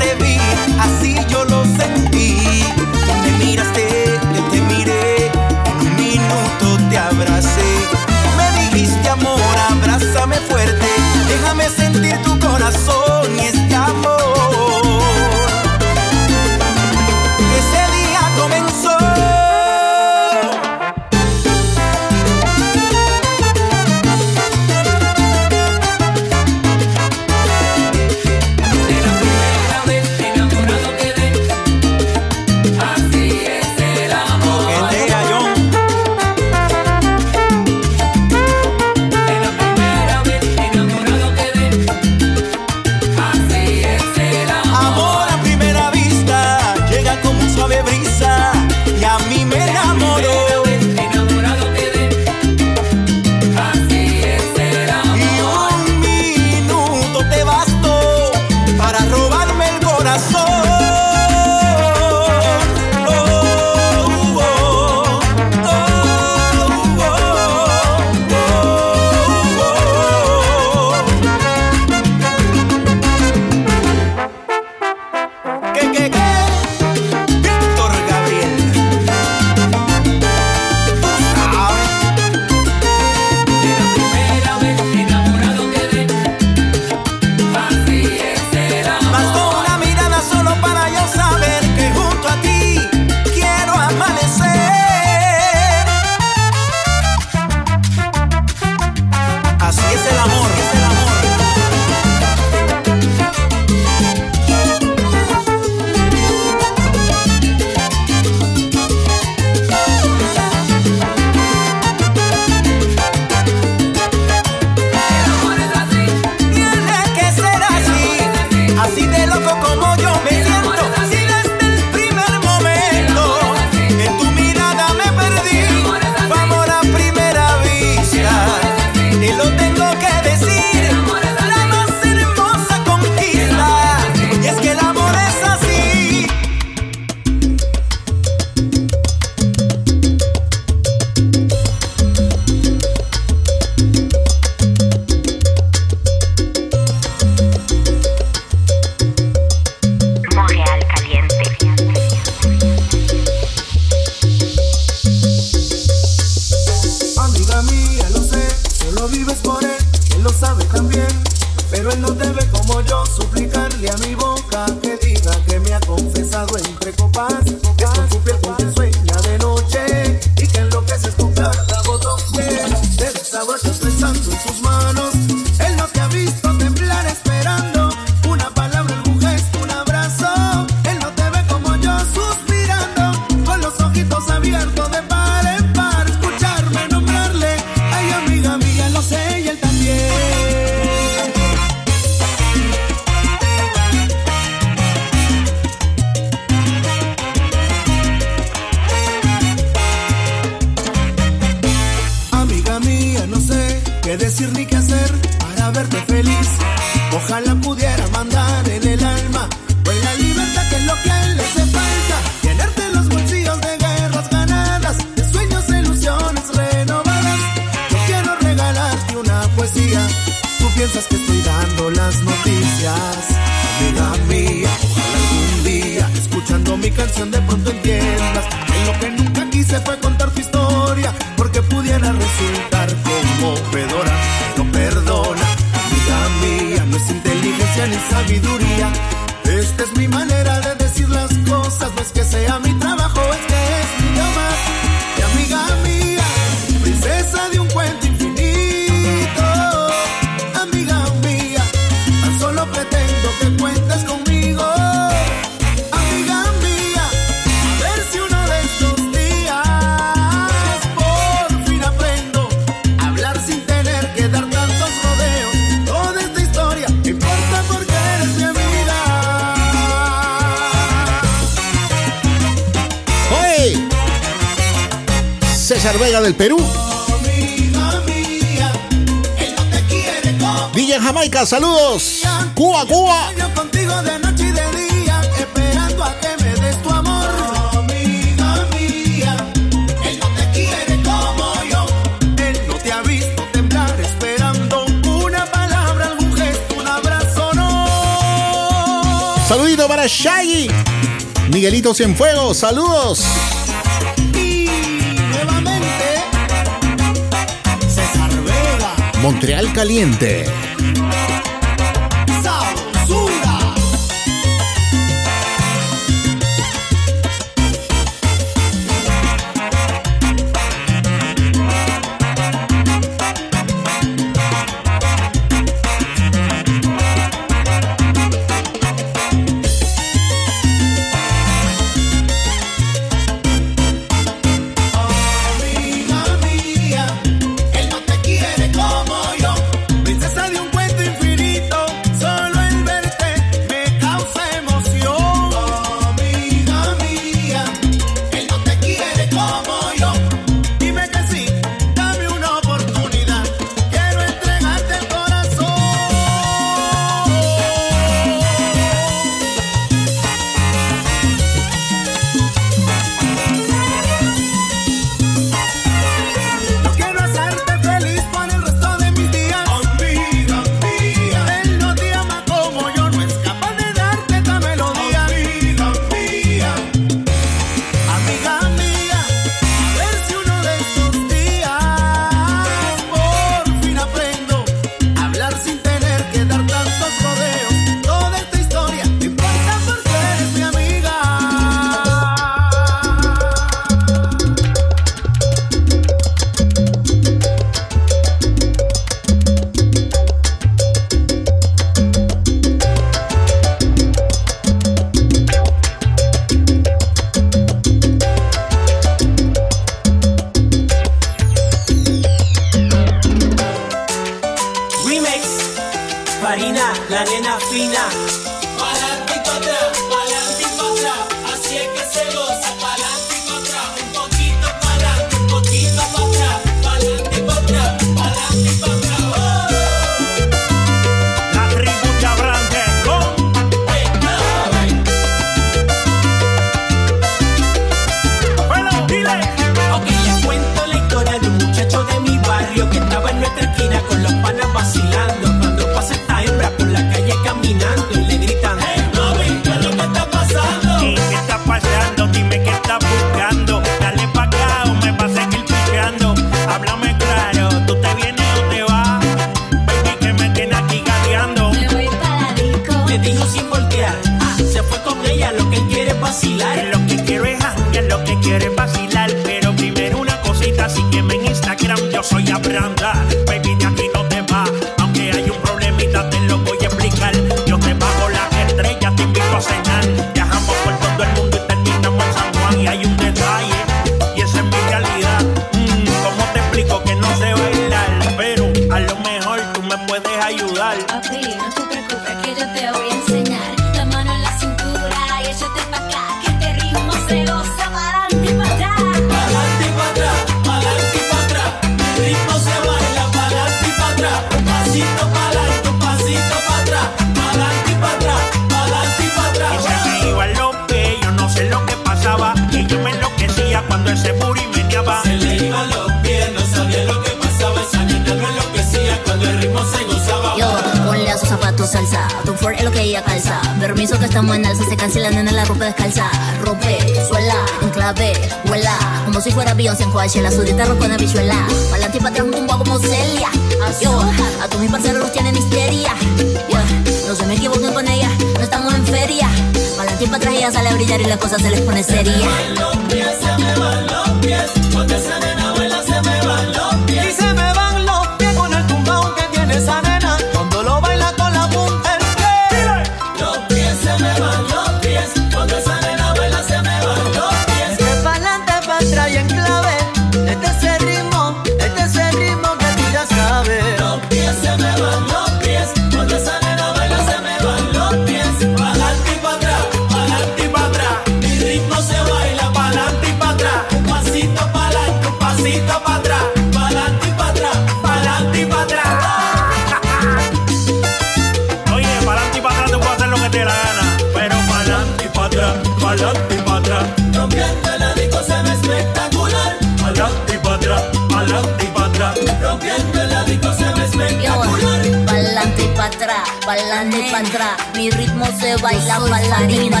[597.38, 597.78] atrás.
[597.94, 600.00] Mi ritmo se baila bailarina.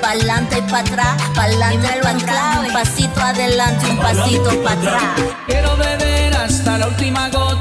[0.00, 2.58] Pa'lante y pa' atrás, pa'lante y pa' atrás.
[2.66, 5.02] Un pasito adelante, un pasito pa' atrás.
[5.46, 7.51] Quiero beber hasta la última gota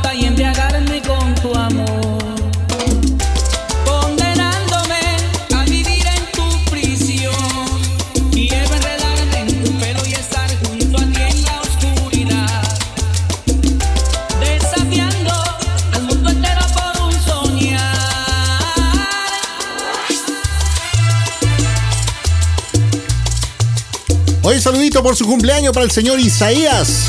[24.99, 27.05] por su cumpleaños para el señor Isaías.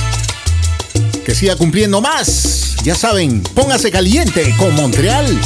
[1.25, 2.77] Que siga cumpliendo más.
[2.85, 5.37] Ya saben, póngase caliente con Montreal.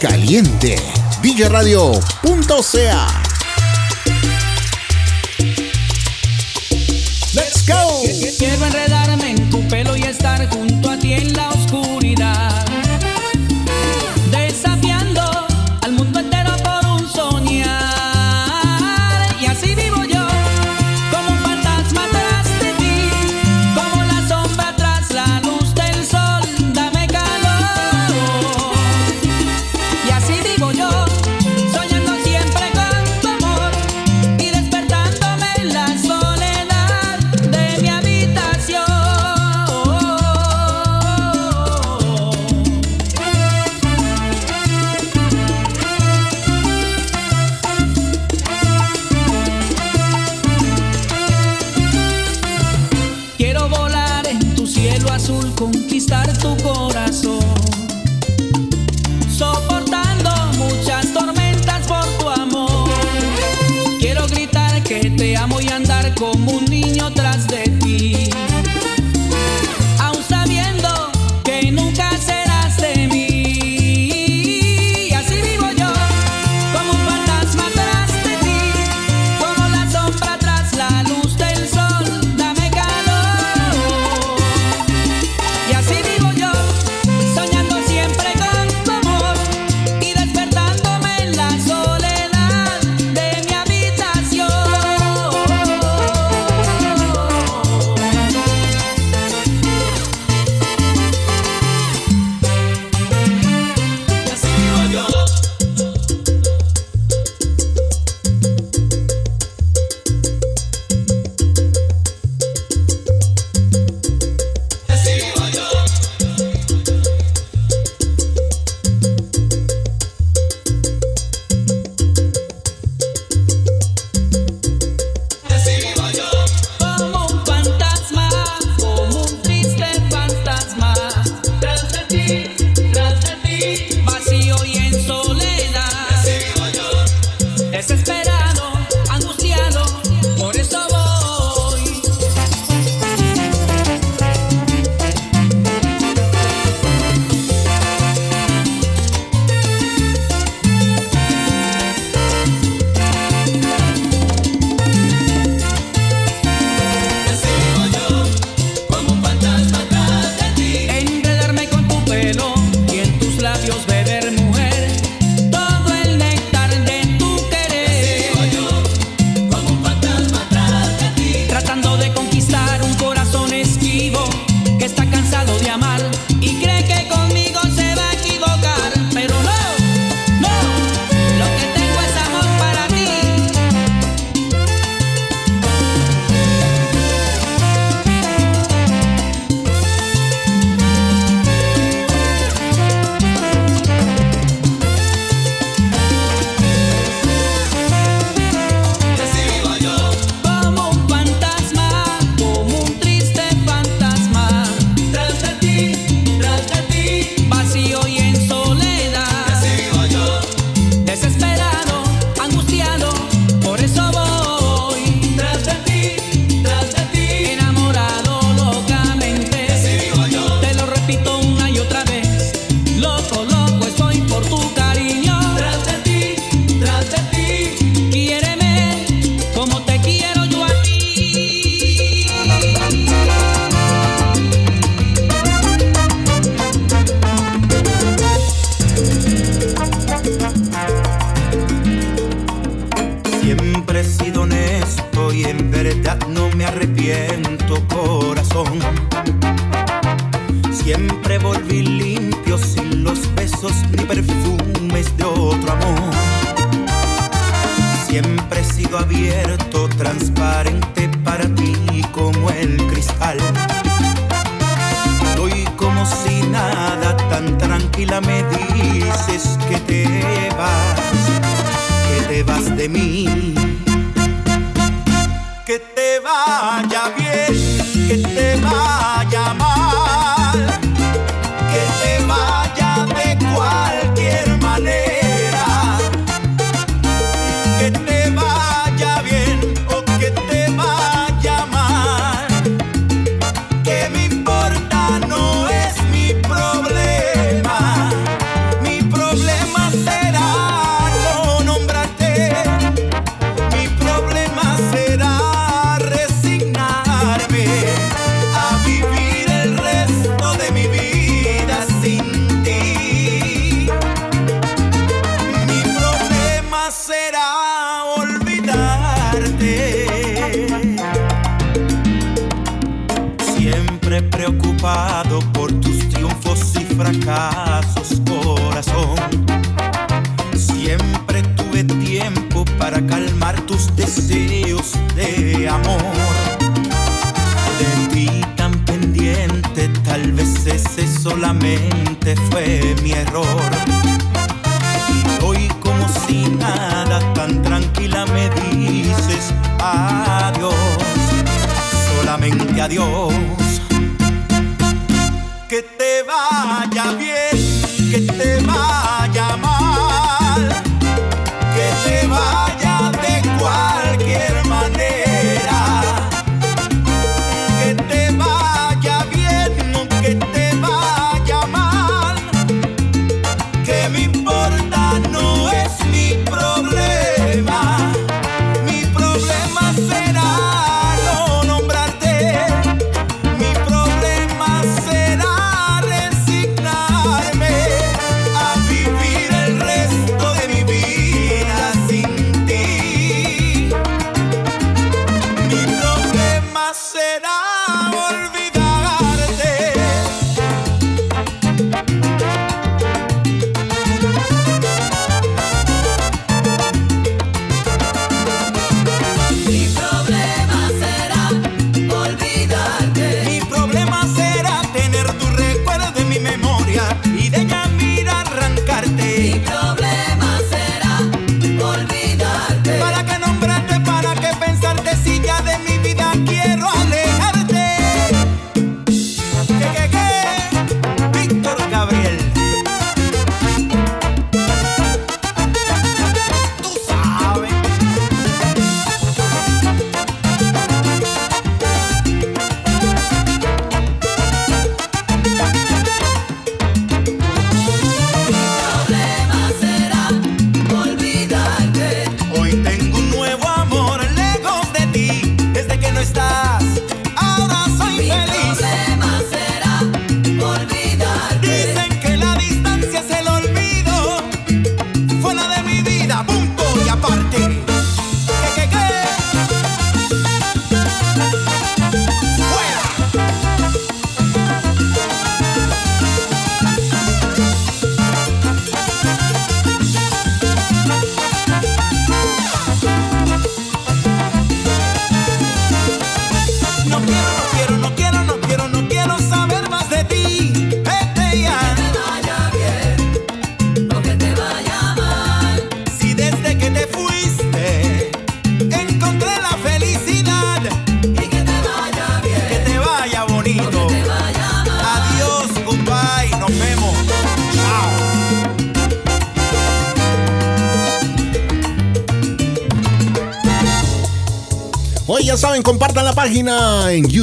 [0.00, 0.80] Caliente.
[1.22, 3.22] DJRadio.ca.
[7.34, 8.02] Let's go.
[8.40, 11.45] Enredarme en tu pelo y estar junto a ti en la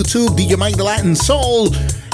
[0.04, 1.70] YouTube DJ Mike the Latin Soul,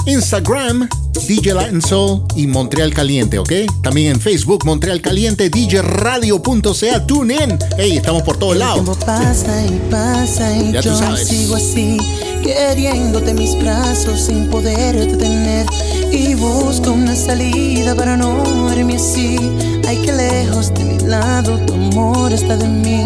[0.06, 0.88] Instagram
[1.26, 3.52] DJ Latin Soul y Montreal Caliente, ¿ok?
[3.82, 7.58] También en Facebook Montreal Caliente, DJRadio.ca, TuneIn.
[7.76, 8.96] Hey, estamos por todos lados.
[9.04, 11.96] pasa y pasa y ya yo tú sigo así,
[12.44, 15.66] queriéndote mis brazos sin poder detener
[16.12, 19.36] y busco una salida para no verme así.
[19.88, 23.04] Hay que lejos de mi lado tu amor está de mí.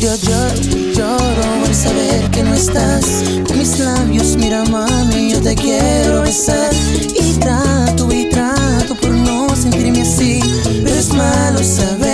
[0.00, 3.24] Yo lloro Lloro al saber que no estás.
[3.46, 6.70] Con mis labios, mira mami, yo te quiero besar.
[7.18, 10.40] Y trato y trato por no sentirme así.
[10.84, 12.11] Pero es malo saber.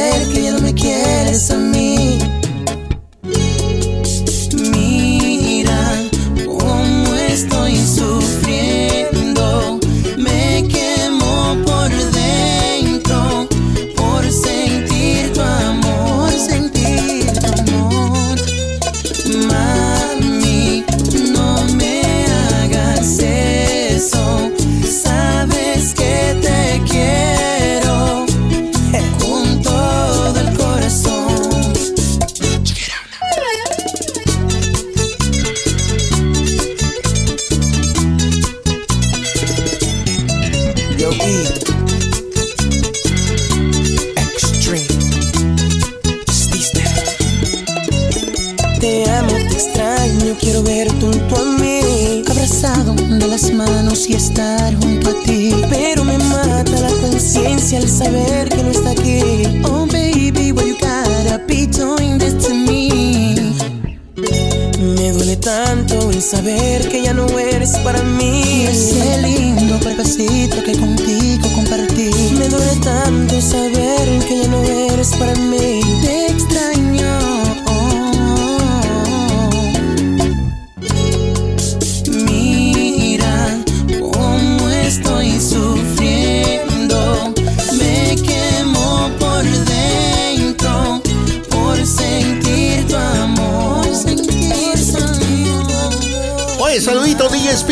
[96.77, 97.71] Saludito DSP.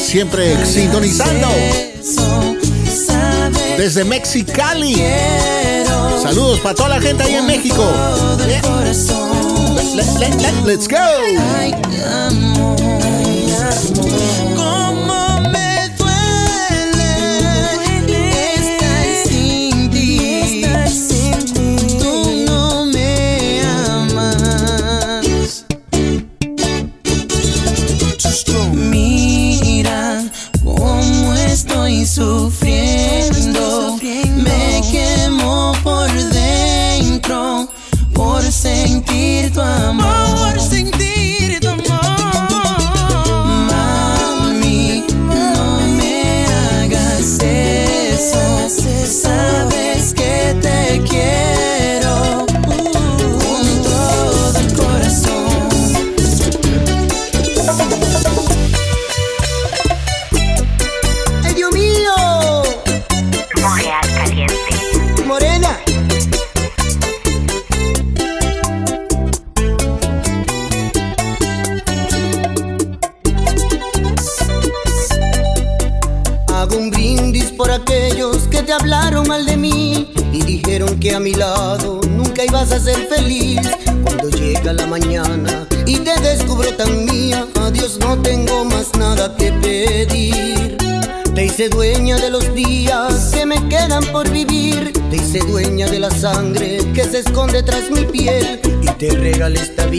[0.00, 1.48] Siempre sintonizando.
[3.76, 5.02] Desde Mexicali.
[6.22, 7.84] Saludos para toda la gente ahí en México.
[10.64, 10.96] Let's go.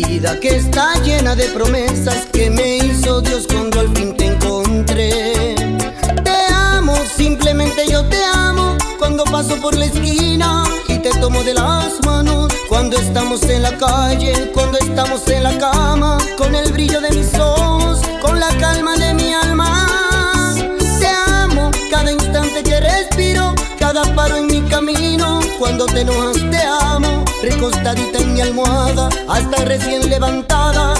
[0.03, 5.55] vida que está llena de promesas que me hizo Dios cuando al fin te encontré.
[6.23, 11.53] Te amo, simplemente yo te amo cuando paso por la esquina y te tomo de
[11.53, 12.51] las manos.
[12.67, 17.33] Cuando estamos en la calle, cuando estamos en la cama, con el brillo de mis
[17.35, 19.87] ojos, con la calma de mi alma.
[20.99, 26.48] Te amo cada instante que respiro, cada paro en mi camino, cuando te enojas
[27.41, 30.93] recostadita en mi almohada, hasta recién levantada,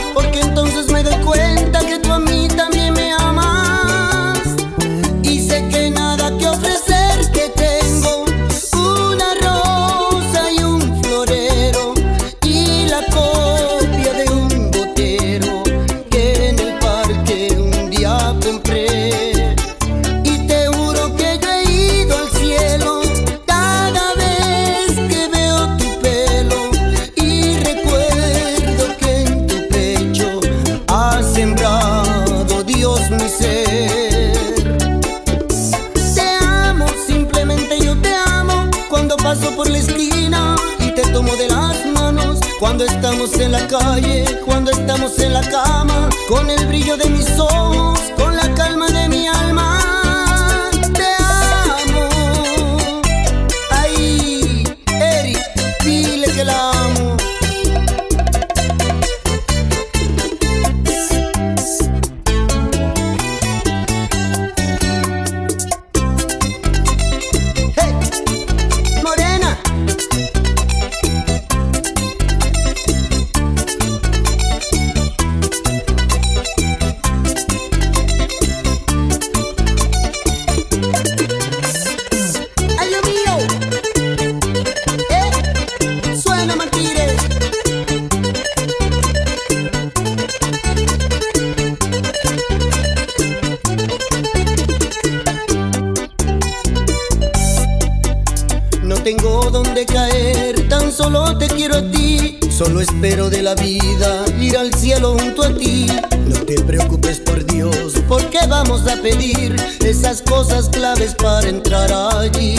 [108.69, 112.55] vamos a pedir esas cosas claves para entrar allí.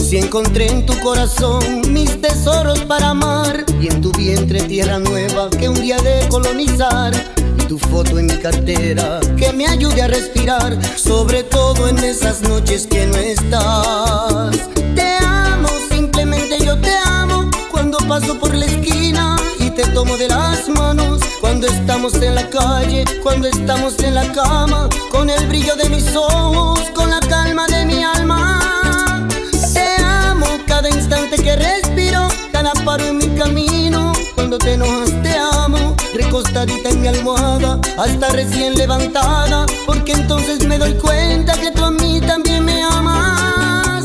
[0.00, 5.50] Si encontré en tu corazón mis tesoros para amar y en tu vientre tierra nueva
[5.50, 7.12] que un día de colonizar
[7.58, 12.42] y tu foto en mi cartera que me ayude a respirar, sobre todo en esas
[12.42, 14.56] noches que no estás.
[14.94, 20.28] Te amo, simplemente yo te amo cuando paso por la esquina y te tomo de
[20.28, 21.27] las manos
[21.60, 26.14] cuando estamos en la calle, cuando estamos en la cama, con el brillo de mis
[26.14, 29.26] ojos, con la calma de mi alma.
[29.74, 34.12] Te amo cada instante que respiro, cada paro en mi camino.
[34.36, 40.78] Cuando te enojas te amo, recostadita en mi almohada, hasta recién levantada, porque entonces me
[40.78, 44.04] doy cuenta que tú a mí también me amas.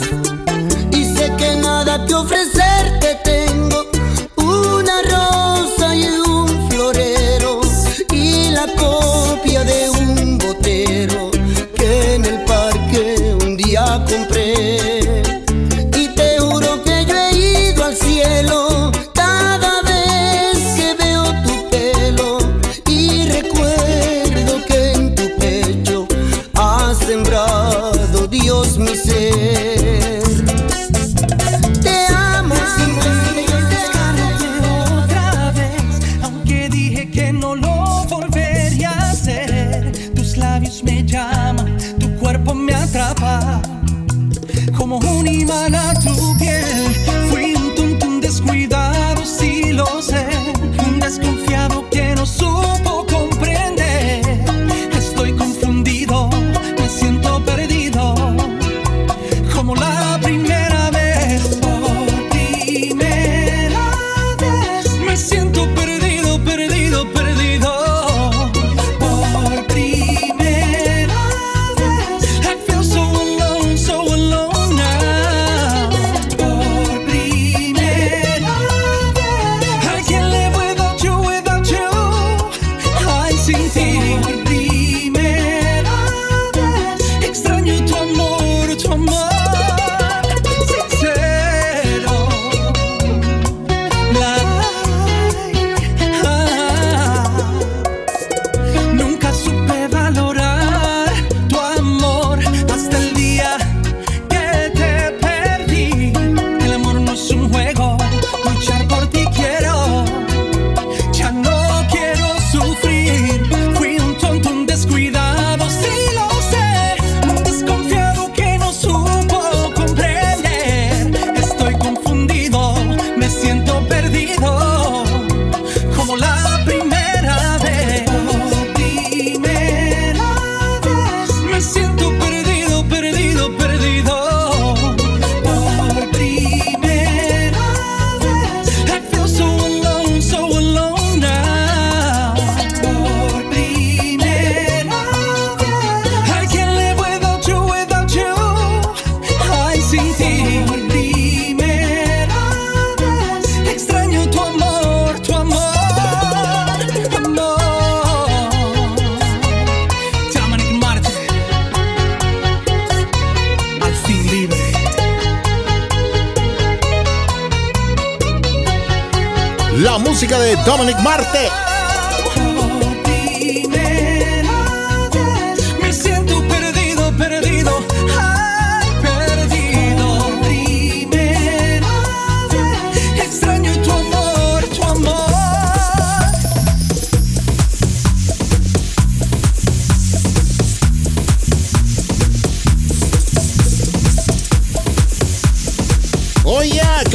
[0.89, 2.52] Y sé que nada que ofrecerte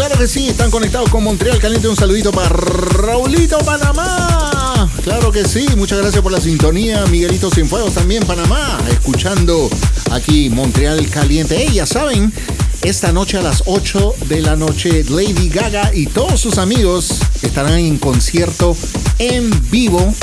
[0.09, 1.87] claro que sí, están conectados con Montreal Caliente.
[1.87, 4.89] Un saludito para Raulito Panamá.
[5.05, 7.05] Claro que sí, muchas gracias por la sintonía.
[7.07, 8.79] Miguelito Cienfuegos también, Panamá.
[8.91, 9.69] Escuchando
[10.11, 11.57] aquí Montreal Caliente.
[11.59, 12.33] Hey, ya saben,
[12.81, 17.79] esta noche a las 8 de la noche, Lady Gaga y todos sus amigos estarán
[17.79, 18.75] en concierto
[19.19, 20.15] en vivo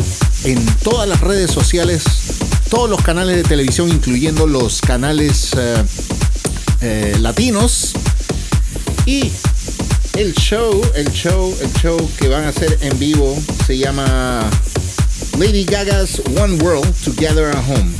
[0.45, 2.03] en todas las redes sociales,
[2.71, 5.83] todos los canales de televisión, incluyendo los canales eh,
[6.81, 7.93] eh, latinos.
[9.05, 9.31] Y
[10.17, 12.51] el show, el show, el show que van a
[12.81, 14.49] en vivo se llama
[15.37, 17.93] Lady Gaga's One World Together at Home.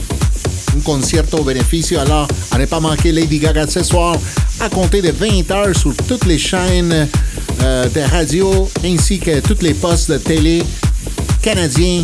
[0.84, 1.94] concierto bénéfice.
[1.94, 4.16] Alors, à ne pas manquer Lady Gaga ce soir
[4.60, 7.08] à compter de 20h sur toutes les chaînes
[7.64, 10.64] euh, de radio ainsi que toutes les postes de télé
[11.42, 12.04] canadiens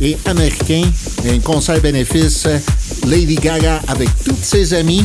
[0.00, 0.88] et américains.
[1.28, 2.46] Un concert bénéfice
[3.06, 5.04] Lady Gaga avec toutes ses amies.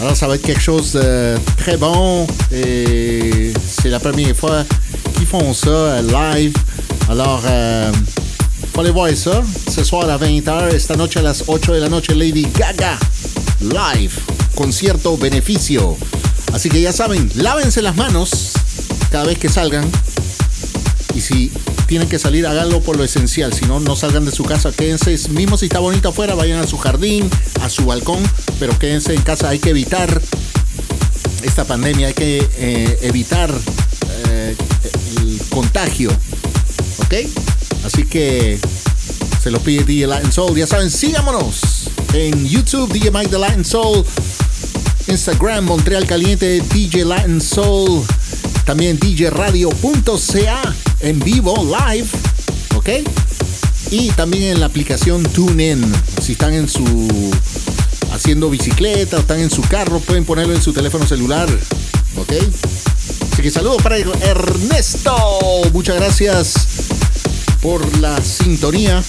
[0.00, 4.64] Alors, ça va être quelque chose de très bon et c'est la première fois
[5.16, 6.02] qu'ils font ça euh,
[6.34, 6.54] live.
[7.10, 7.92] Alors, euh,
[8.72, 9.42] faut aller voir ça.
[9.68, 12.98] Ce soir à 20h, esta noche a las 8 de la noche, Lady Gaga
[13.60, 14.18] live.
[14.54, 15.96] Concierto beneficio.
[16.54, 18.52] Así que ya saben, lávense las manos
[19.10, 19.84] cada vez que salgan.
[21.14, 21.52] Y si
[21.90, 23.52] tienen que salir, háganlo por lo esencial.
[23.52, 25.10] Si no, no salgan de su casa, quédense.
[25.30, 27.28] Mismo si está bonito afuera, vayan a su jardín,
[27.62, 28.22] a su balcón,
[28.60, 29.48] pero quédense en casa.
[29.48, 30.22] Hay que evitar
[31.42, 33.52] esta pandemia, hay que eh, evitar
[34.28, 34.54] eh,
[35.16, 36.10] el contagio.
[36.98, 37.14] ¿Ok?
[37.84, 38.60] Así que
[39.42, 40.56] se lo pide DJ Latin Soul.
[40.56, 44.04] Ya saben, síganos en YouTube, DJ Mike The Latin Soul.
[45.08, 48.04] Instagram, Montreal Caliente, DJ Latin Soul.
[48.64, 52.08] También djradio.ca en vivo, live.
[52.76, 52.88] ¿Ok?
[53.90, 55.84] Y también en la aplicación TuneIn.
[56.22, 57.30] Si están en su.
[58.12, 61.48] haciendo bicicleta o están en su carro, pueden ponerlo en su teléfono celular.
[62.16, 62.32] ¿Ok?
[63.32, 65.14] Así que saludos para Ernesto.
[65.72, 66.54] Muchas gracias
[67.60, 69.02] por la sintonía.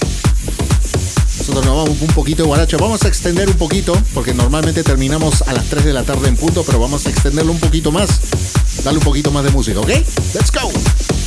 [1.38, 2.76] Nosotros nos vamos un poquito de guaracha.
[2.76, 6.36] Vamos a extender un poquito, porque normalmente terminamos a las 3 de la tarde en
[6.36, 8.20] punto, pero vamos a extenderlo un poquito más.
[8.84, 9.88] Dale un poquito más de música, ¿ok?
[10.34, 11.21] Let's go.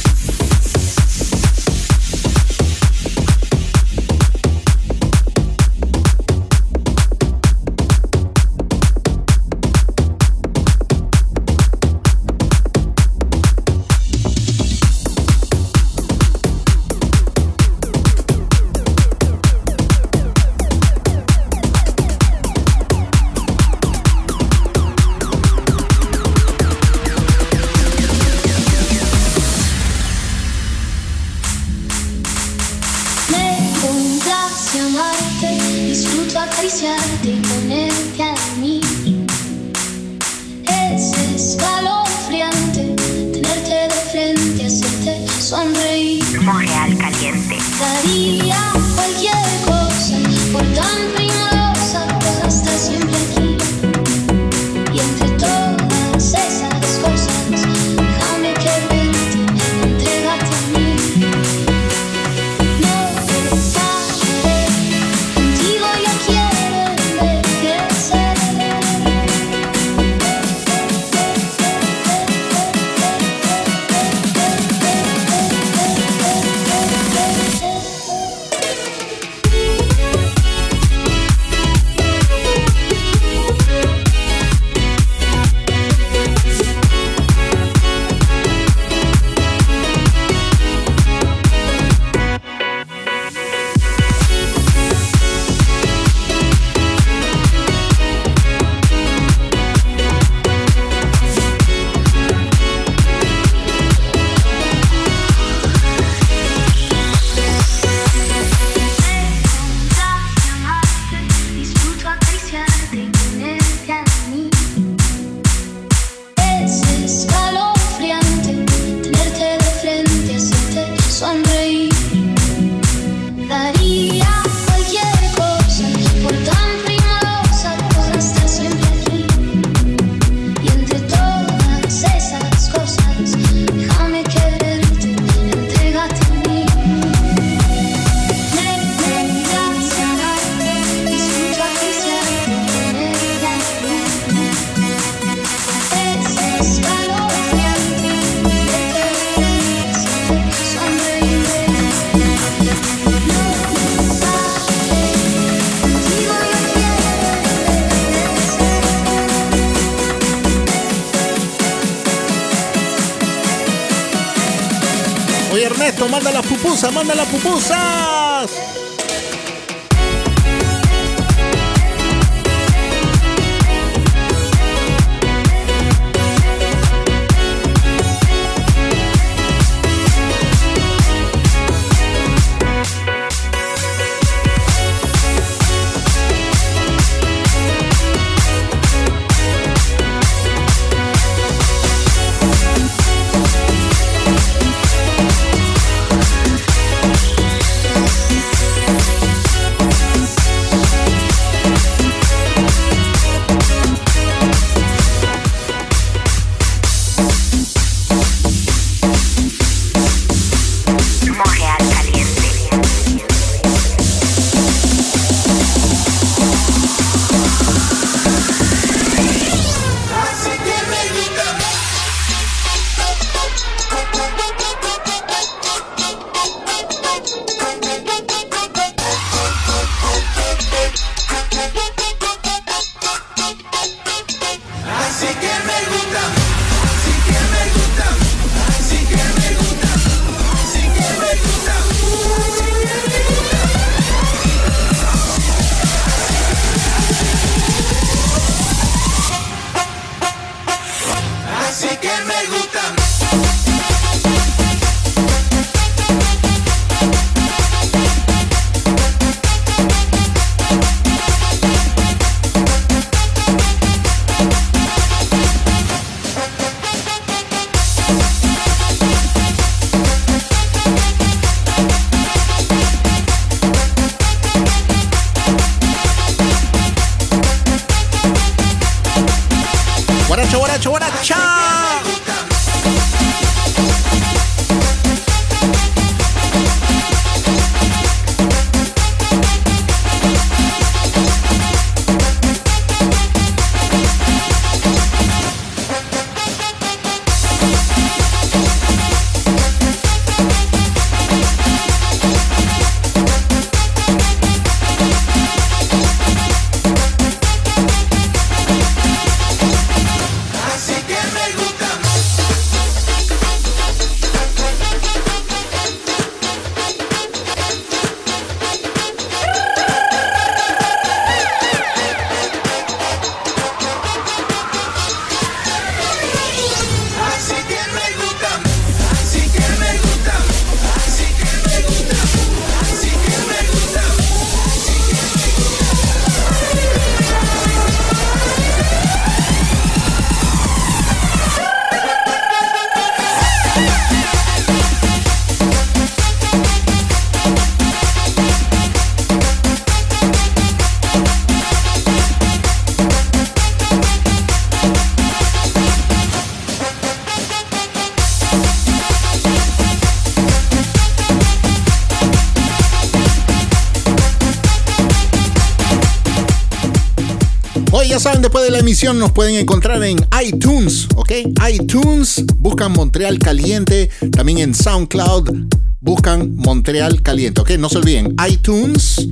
[369.04, 371.32] nos pueden encontrar en iTunes, ¿ok?
[371.70, 375.68] iTunes, buscan Montreal Caliente, también en SoundCloud,
[376.00, 377.72] buscan Montreal Caliente, ¿ok?
[377.72, 379.28] No se olviden, iTunes,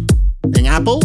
[0.53, 0.99] en Apple,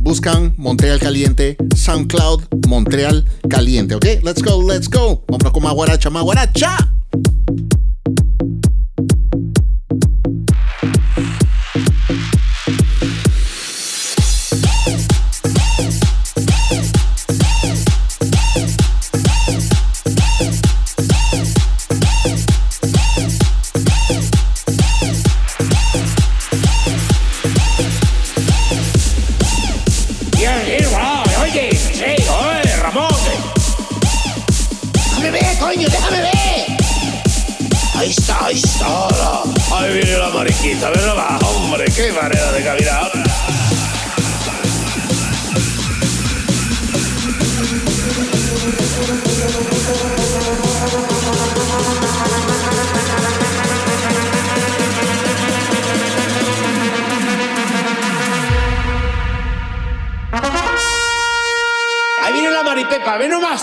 [0.00, 4.04] buscan Montreal Caliente, SoundCloud, Montreal Caliente, ¿ok?
[4.24, 5.24] Let's go, let's go.
[5.28, 6.76] Vamos con más guaracha, más guaracha.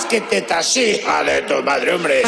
[0.09, 2.23] que te tasija de tu madre, hombre.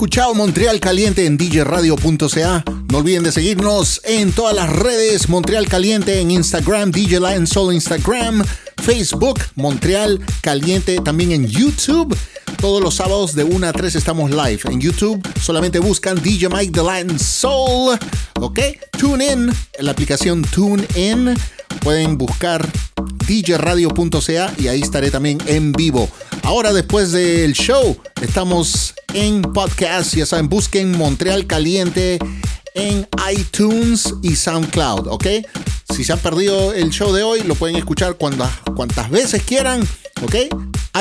[0.00, 2.64] Escuchado Montreal Caliente en djradio.ca.
[2.90, 7.74] No olviden de seguirnos en todas las redes Montreal Caliente en Instagram, DJ Lion Soul
[7.74, 8.42] Instagram,
[8.82, 12.16] Facebook, Montreal Caliente también en YouTube.
[12.62, 15.20] Todos los sábados de 1 a 3 estamos live en YouTube.
[15.38, 17.98] Solamente buscan DJ Mike The Lion Soul.
[18.40, 18.58] Ok,
[18.98, 21.36] tune in la aplicación Tune In.
[21.82, 22.66] Pueden buscar
[23.28, 26.08] djradio.ca y ahí estaré también en vivo.
[26.42, 32.18] Ahora después del show estamos en podcast, ya saben, busquen Montreal Caliente
[32.74, 35.26] en iTunes y SoundCloud, ¿ok?
[35.94, 39.86] Si se han perdido el show de hoy, lo pueden escuchar cuantas, cuantas veces quieran,
[40.22, 40.34] ¿ok?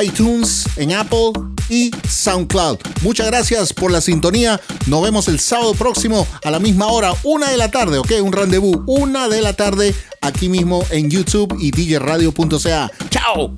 [0.02, 1.31] iTunes, en Apple
[1.69, 2.77] y SoundCloud.
[3.02, 4.60] Muchas gracias por la sintonía.
[4.88, 8.11] Nos vemos el sábado próximo a la misma hora, una de la tarde, ¿ok?
[8.22, 12.91] Un rendezvous, una de la tarde, aquí mismo en YouTube y djradio.ca.
[13.10, 13.53] ¡Chao!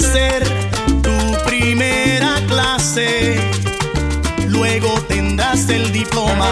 [0.00, 0.42] Ser
[1.02, 1.16] tu
[1.46, 3.38] primera clase,
[4.48, 6.50] luego tendrás el diploma.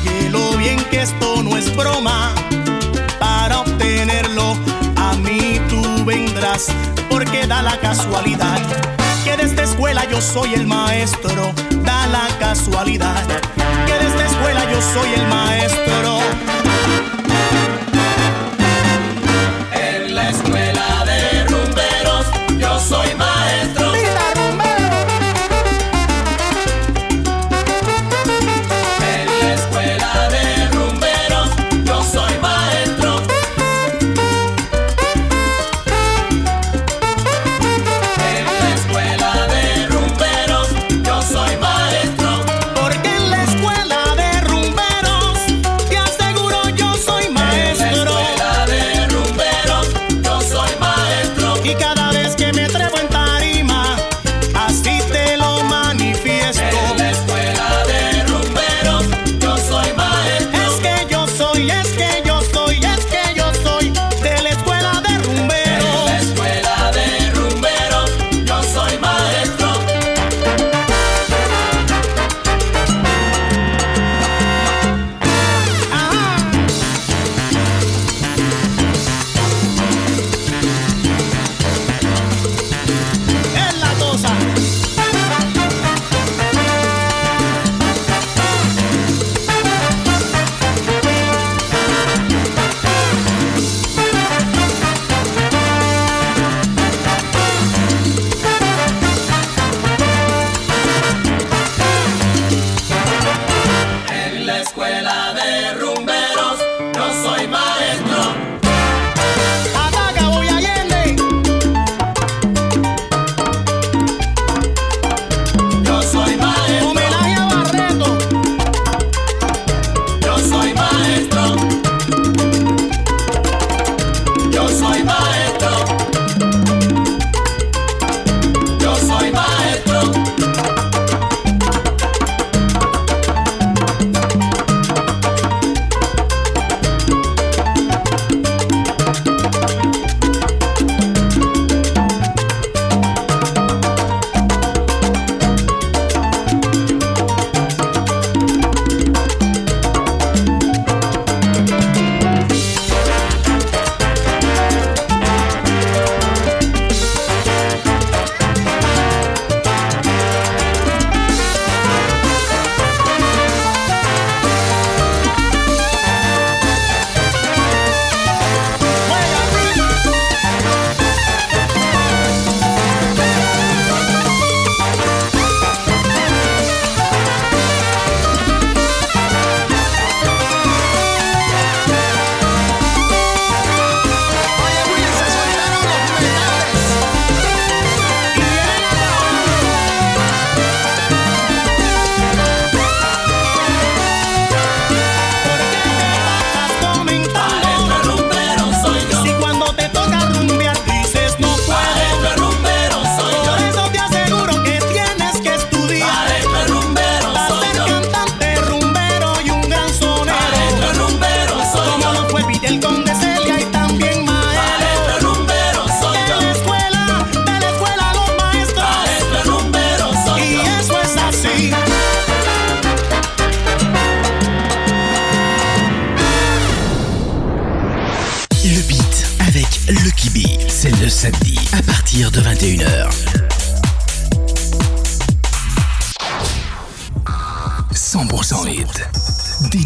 [0.00, 2.34] Óyelo bien que esto no es broma.
[3.20, 4.56] Para obtenerlo,
[4.96, 6.68] a mí tú vendrás,
[7.10, 8.62] porque da la casualidad
[9.22, 11.52] que de esta escuela yo soy el maestro.
[11.84, 13.22] Da la casualidad
[13.86, 16.61] que de esta escuela yo soy el maestro.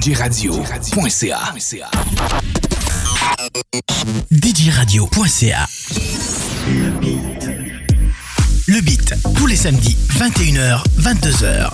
[0.06, 1.52] DJRadio.ca
[4.30, 5.66] DJRadio.ca
[6.68, 7.48] Le beat.
[8.68, 11.70] Le beat, tous les samedis, 21h, 22h.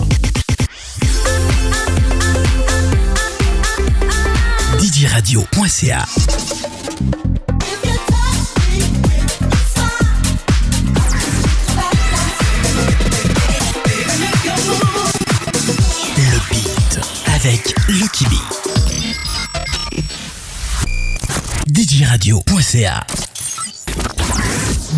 [4.79, 6.07] DJRadio.ca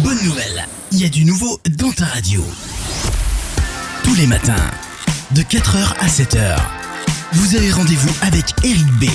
[0.03, 2.45] Bonne nouvelle, il y a du nouveau dans ta radio.
[4.03, 4.69] Tous les matins,
[5.31, 6.55] de 4h à 7h,
[7.33, 9.05] vous avez rendez-vous avec Eric B.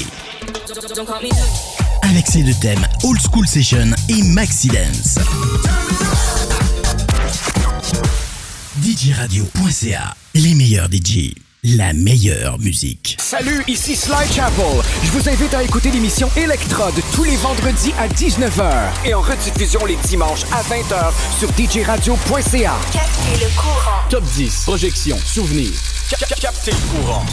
[2.03, 5.20] Avec ses deux thèmes Old School Session et Maxi Dance.
[8.82, 11.32] DJRadio.ca, les meilleurs DJ,
[11.62, 13.10] la meilleure musique.
[13.31, 14.82] Salut, ici Sly Chapel.
[15.05, 18.73] Je vous invite à écouter l'émission Electrode tous les vendredis à 19h
[19.05, 22.73] et en rediffusion les dimanches à 20h sur djradio.ca.
[22.93, 24.01] Captez le courant.
[24.09, 25.70] Top 10, projection, souvenirs.
[26.40, 27.24] Captez le courant.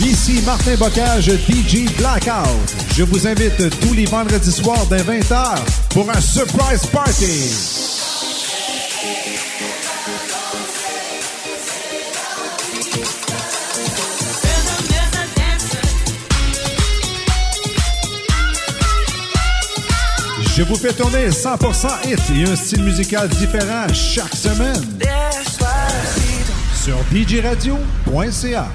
[0.00, 2.74] Ici Martin Bocage, DJ Blackout.
[2.96, 5.54] Je vous invite tous les vendredis soirs dès 20h
[5.90, 7.52] pour un surprise party.
[20.62, 24.80] Je vous fais tourner 100% hit et un style musical différent chaque semaine
[26.84, 28.68] sur djradio.ca.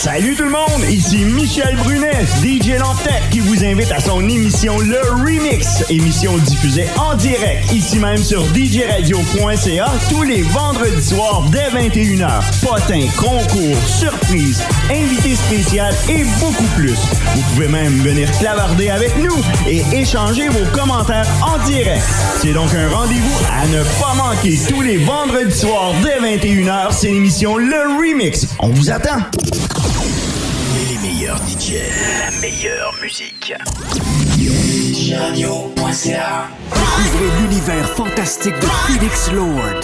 [0.00, 4.78] Salut tout le monde, ici Michel Brunet, DJ Lantec, qui vous invite à son émission
[4.78, 11.68] Le Remix, émission diffusée en direct, ici même sur djradio.ca, tous les vendredis soirs dès
[11.70, 12.44] 21h.
[12.62, 16.94] Potins, concours, surprises, invités spéciaux et beaucoup plus.
[17.34, 19.34] Vous pouvez même venir clavarder avec nous
[19.66, 22.04] et échanger vos commentaires en direct.
[22.40, 27.08] C'est donc un rendez-vous à ne pas manquer tous les vendredis soirs dès 21h, c'est
[27.08, 28.46] l'émission Le Remix.
[28.60, 29.18] On vous attend.
[30.88, 31.74] Les meilleurs DJ,
[32.20, 33.52] la meilleure musique.
[34.36, 39.80] DJRadio.ca Découvrez l'univers fantastique de Felix Lord.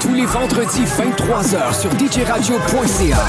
[0.00, 3.26] Tous les vendredis 23h sur djradio.ca.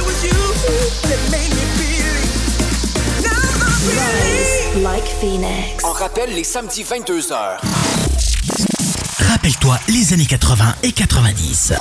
[4.84, 5.84] Like Phoenix.
[5.84, 7.58] On rappelle les samedis 22h.
[9.32, 11.74] Rappelle-toi les années 80 et 90.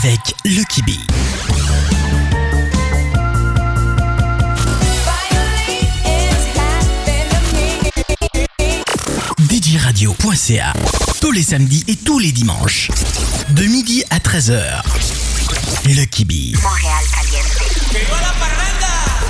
[0.00, 0.90] Avec Lucky B.
[9.50, 10.72] DJRadio.ca
[11.20, 12.90] Tous les samedis et tous les dimanches.
[13.50, 14.82] De midi à 13h.
[15.86, 16.32] Lucky B.
[16.62, 17.48] Montréal Caliente.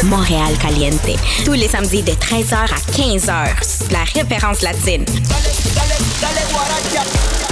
[0.02, 1.18] Montréal Caliente.
[1.46, 3.90] Tous les samedis de 13h à 15h.
[3.90, 5.06] La référence latine.
[6.52, 7.47] Montréal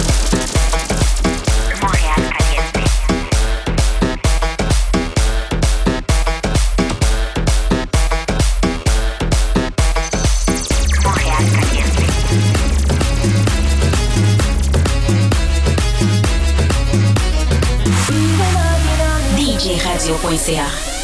[20.27, 20.95] DJRadio.ca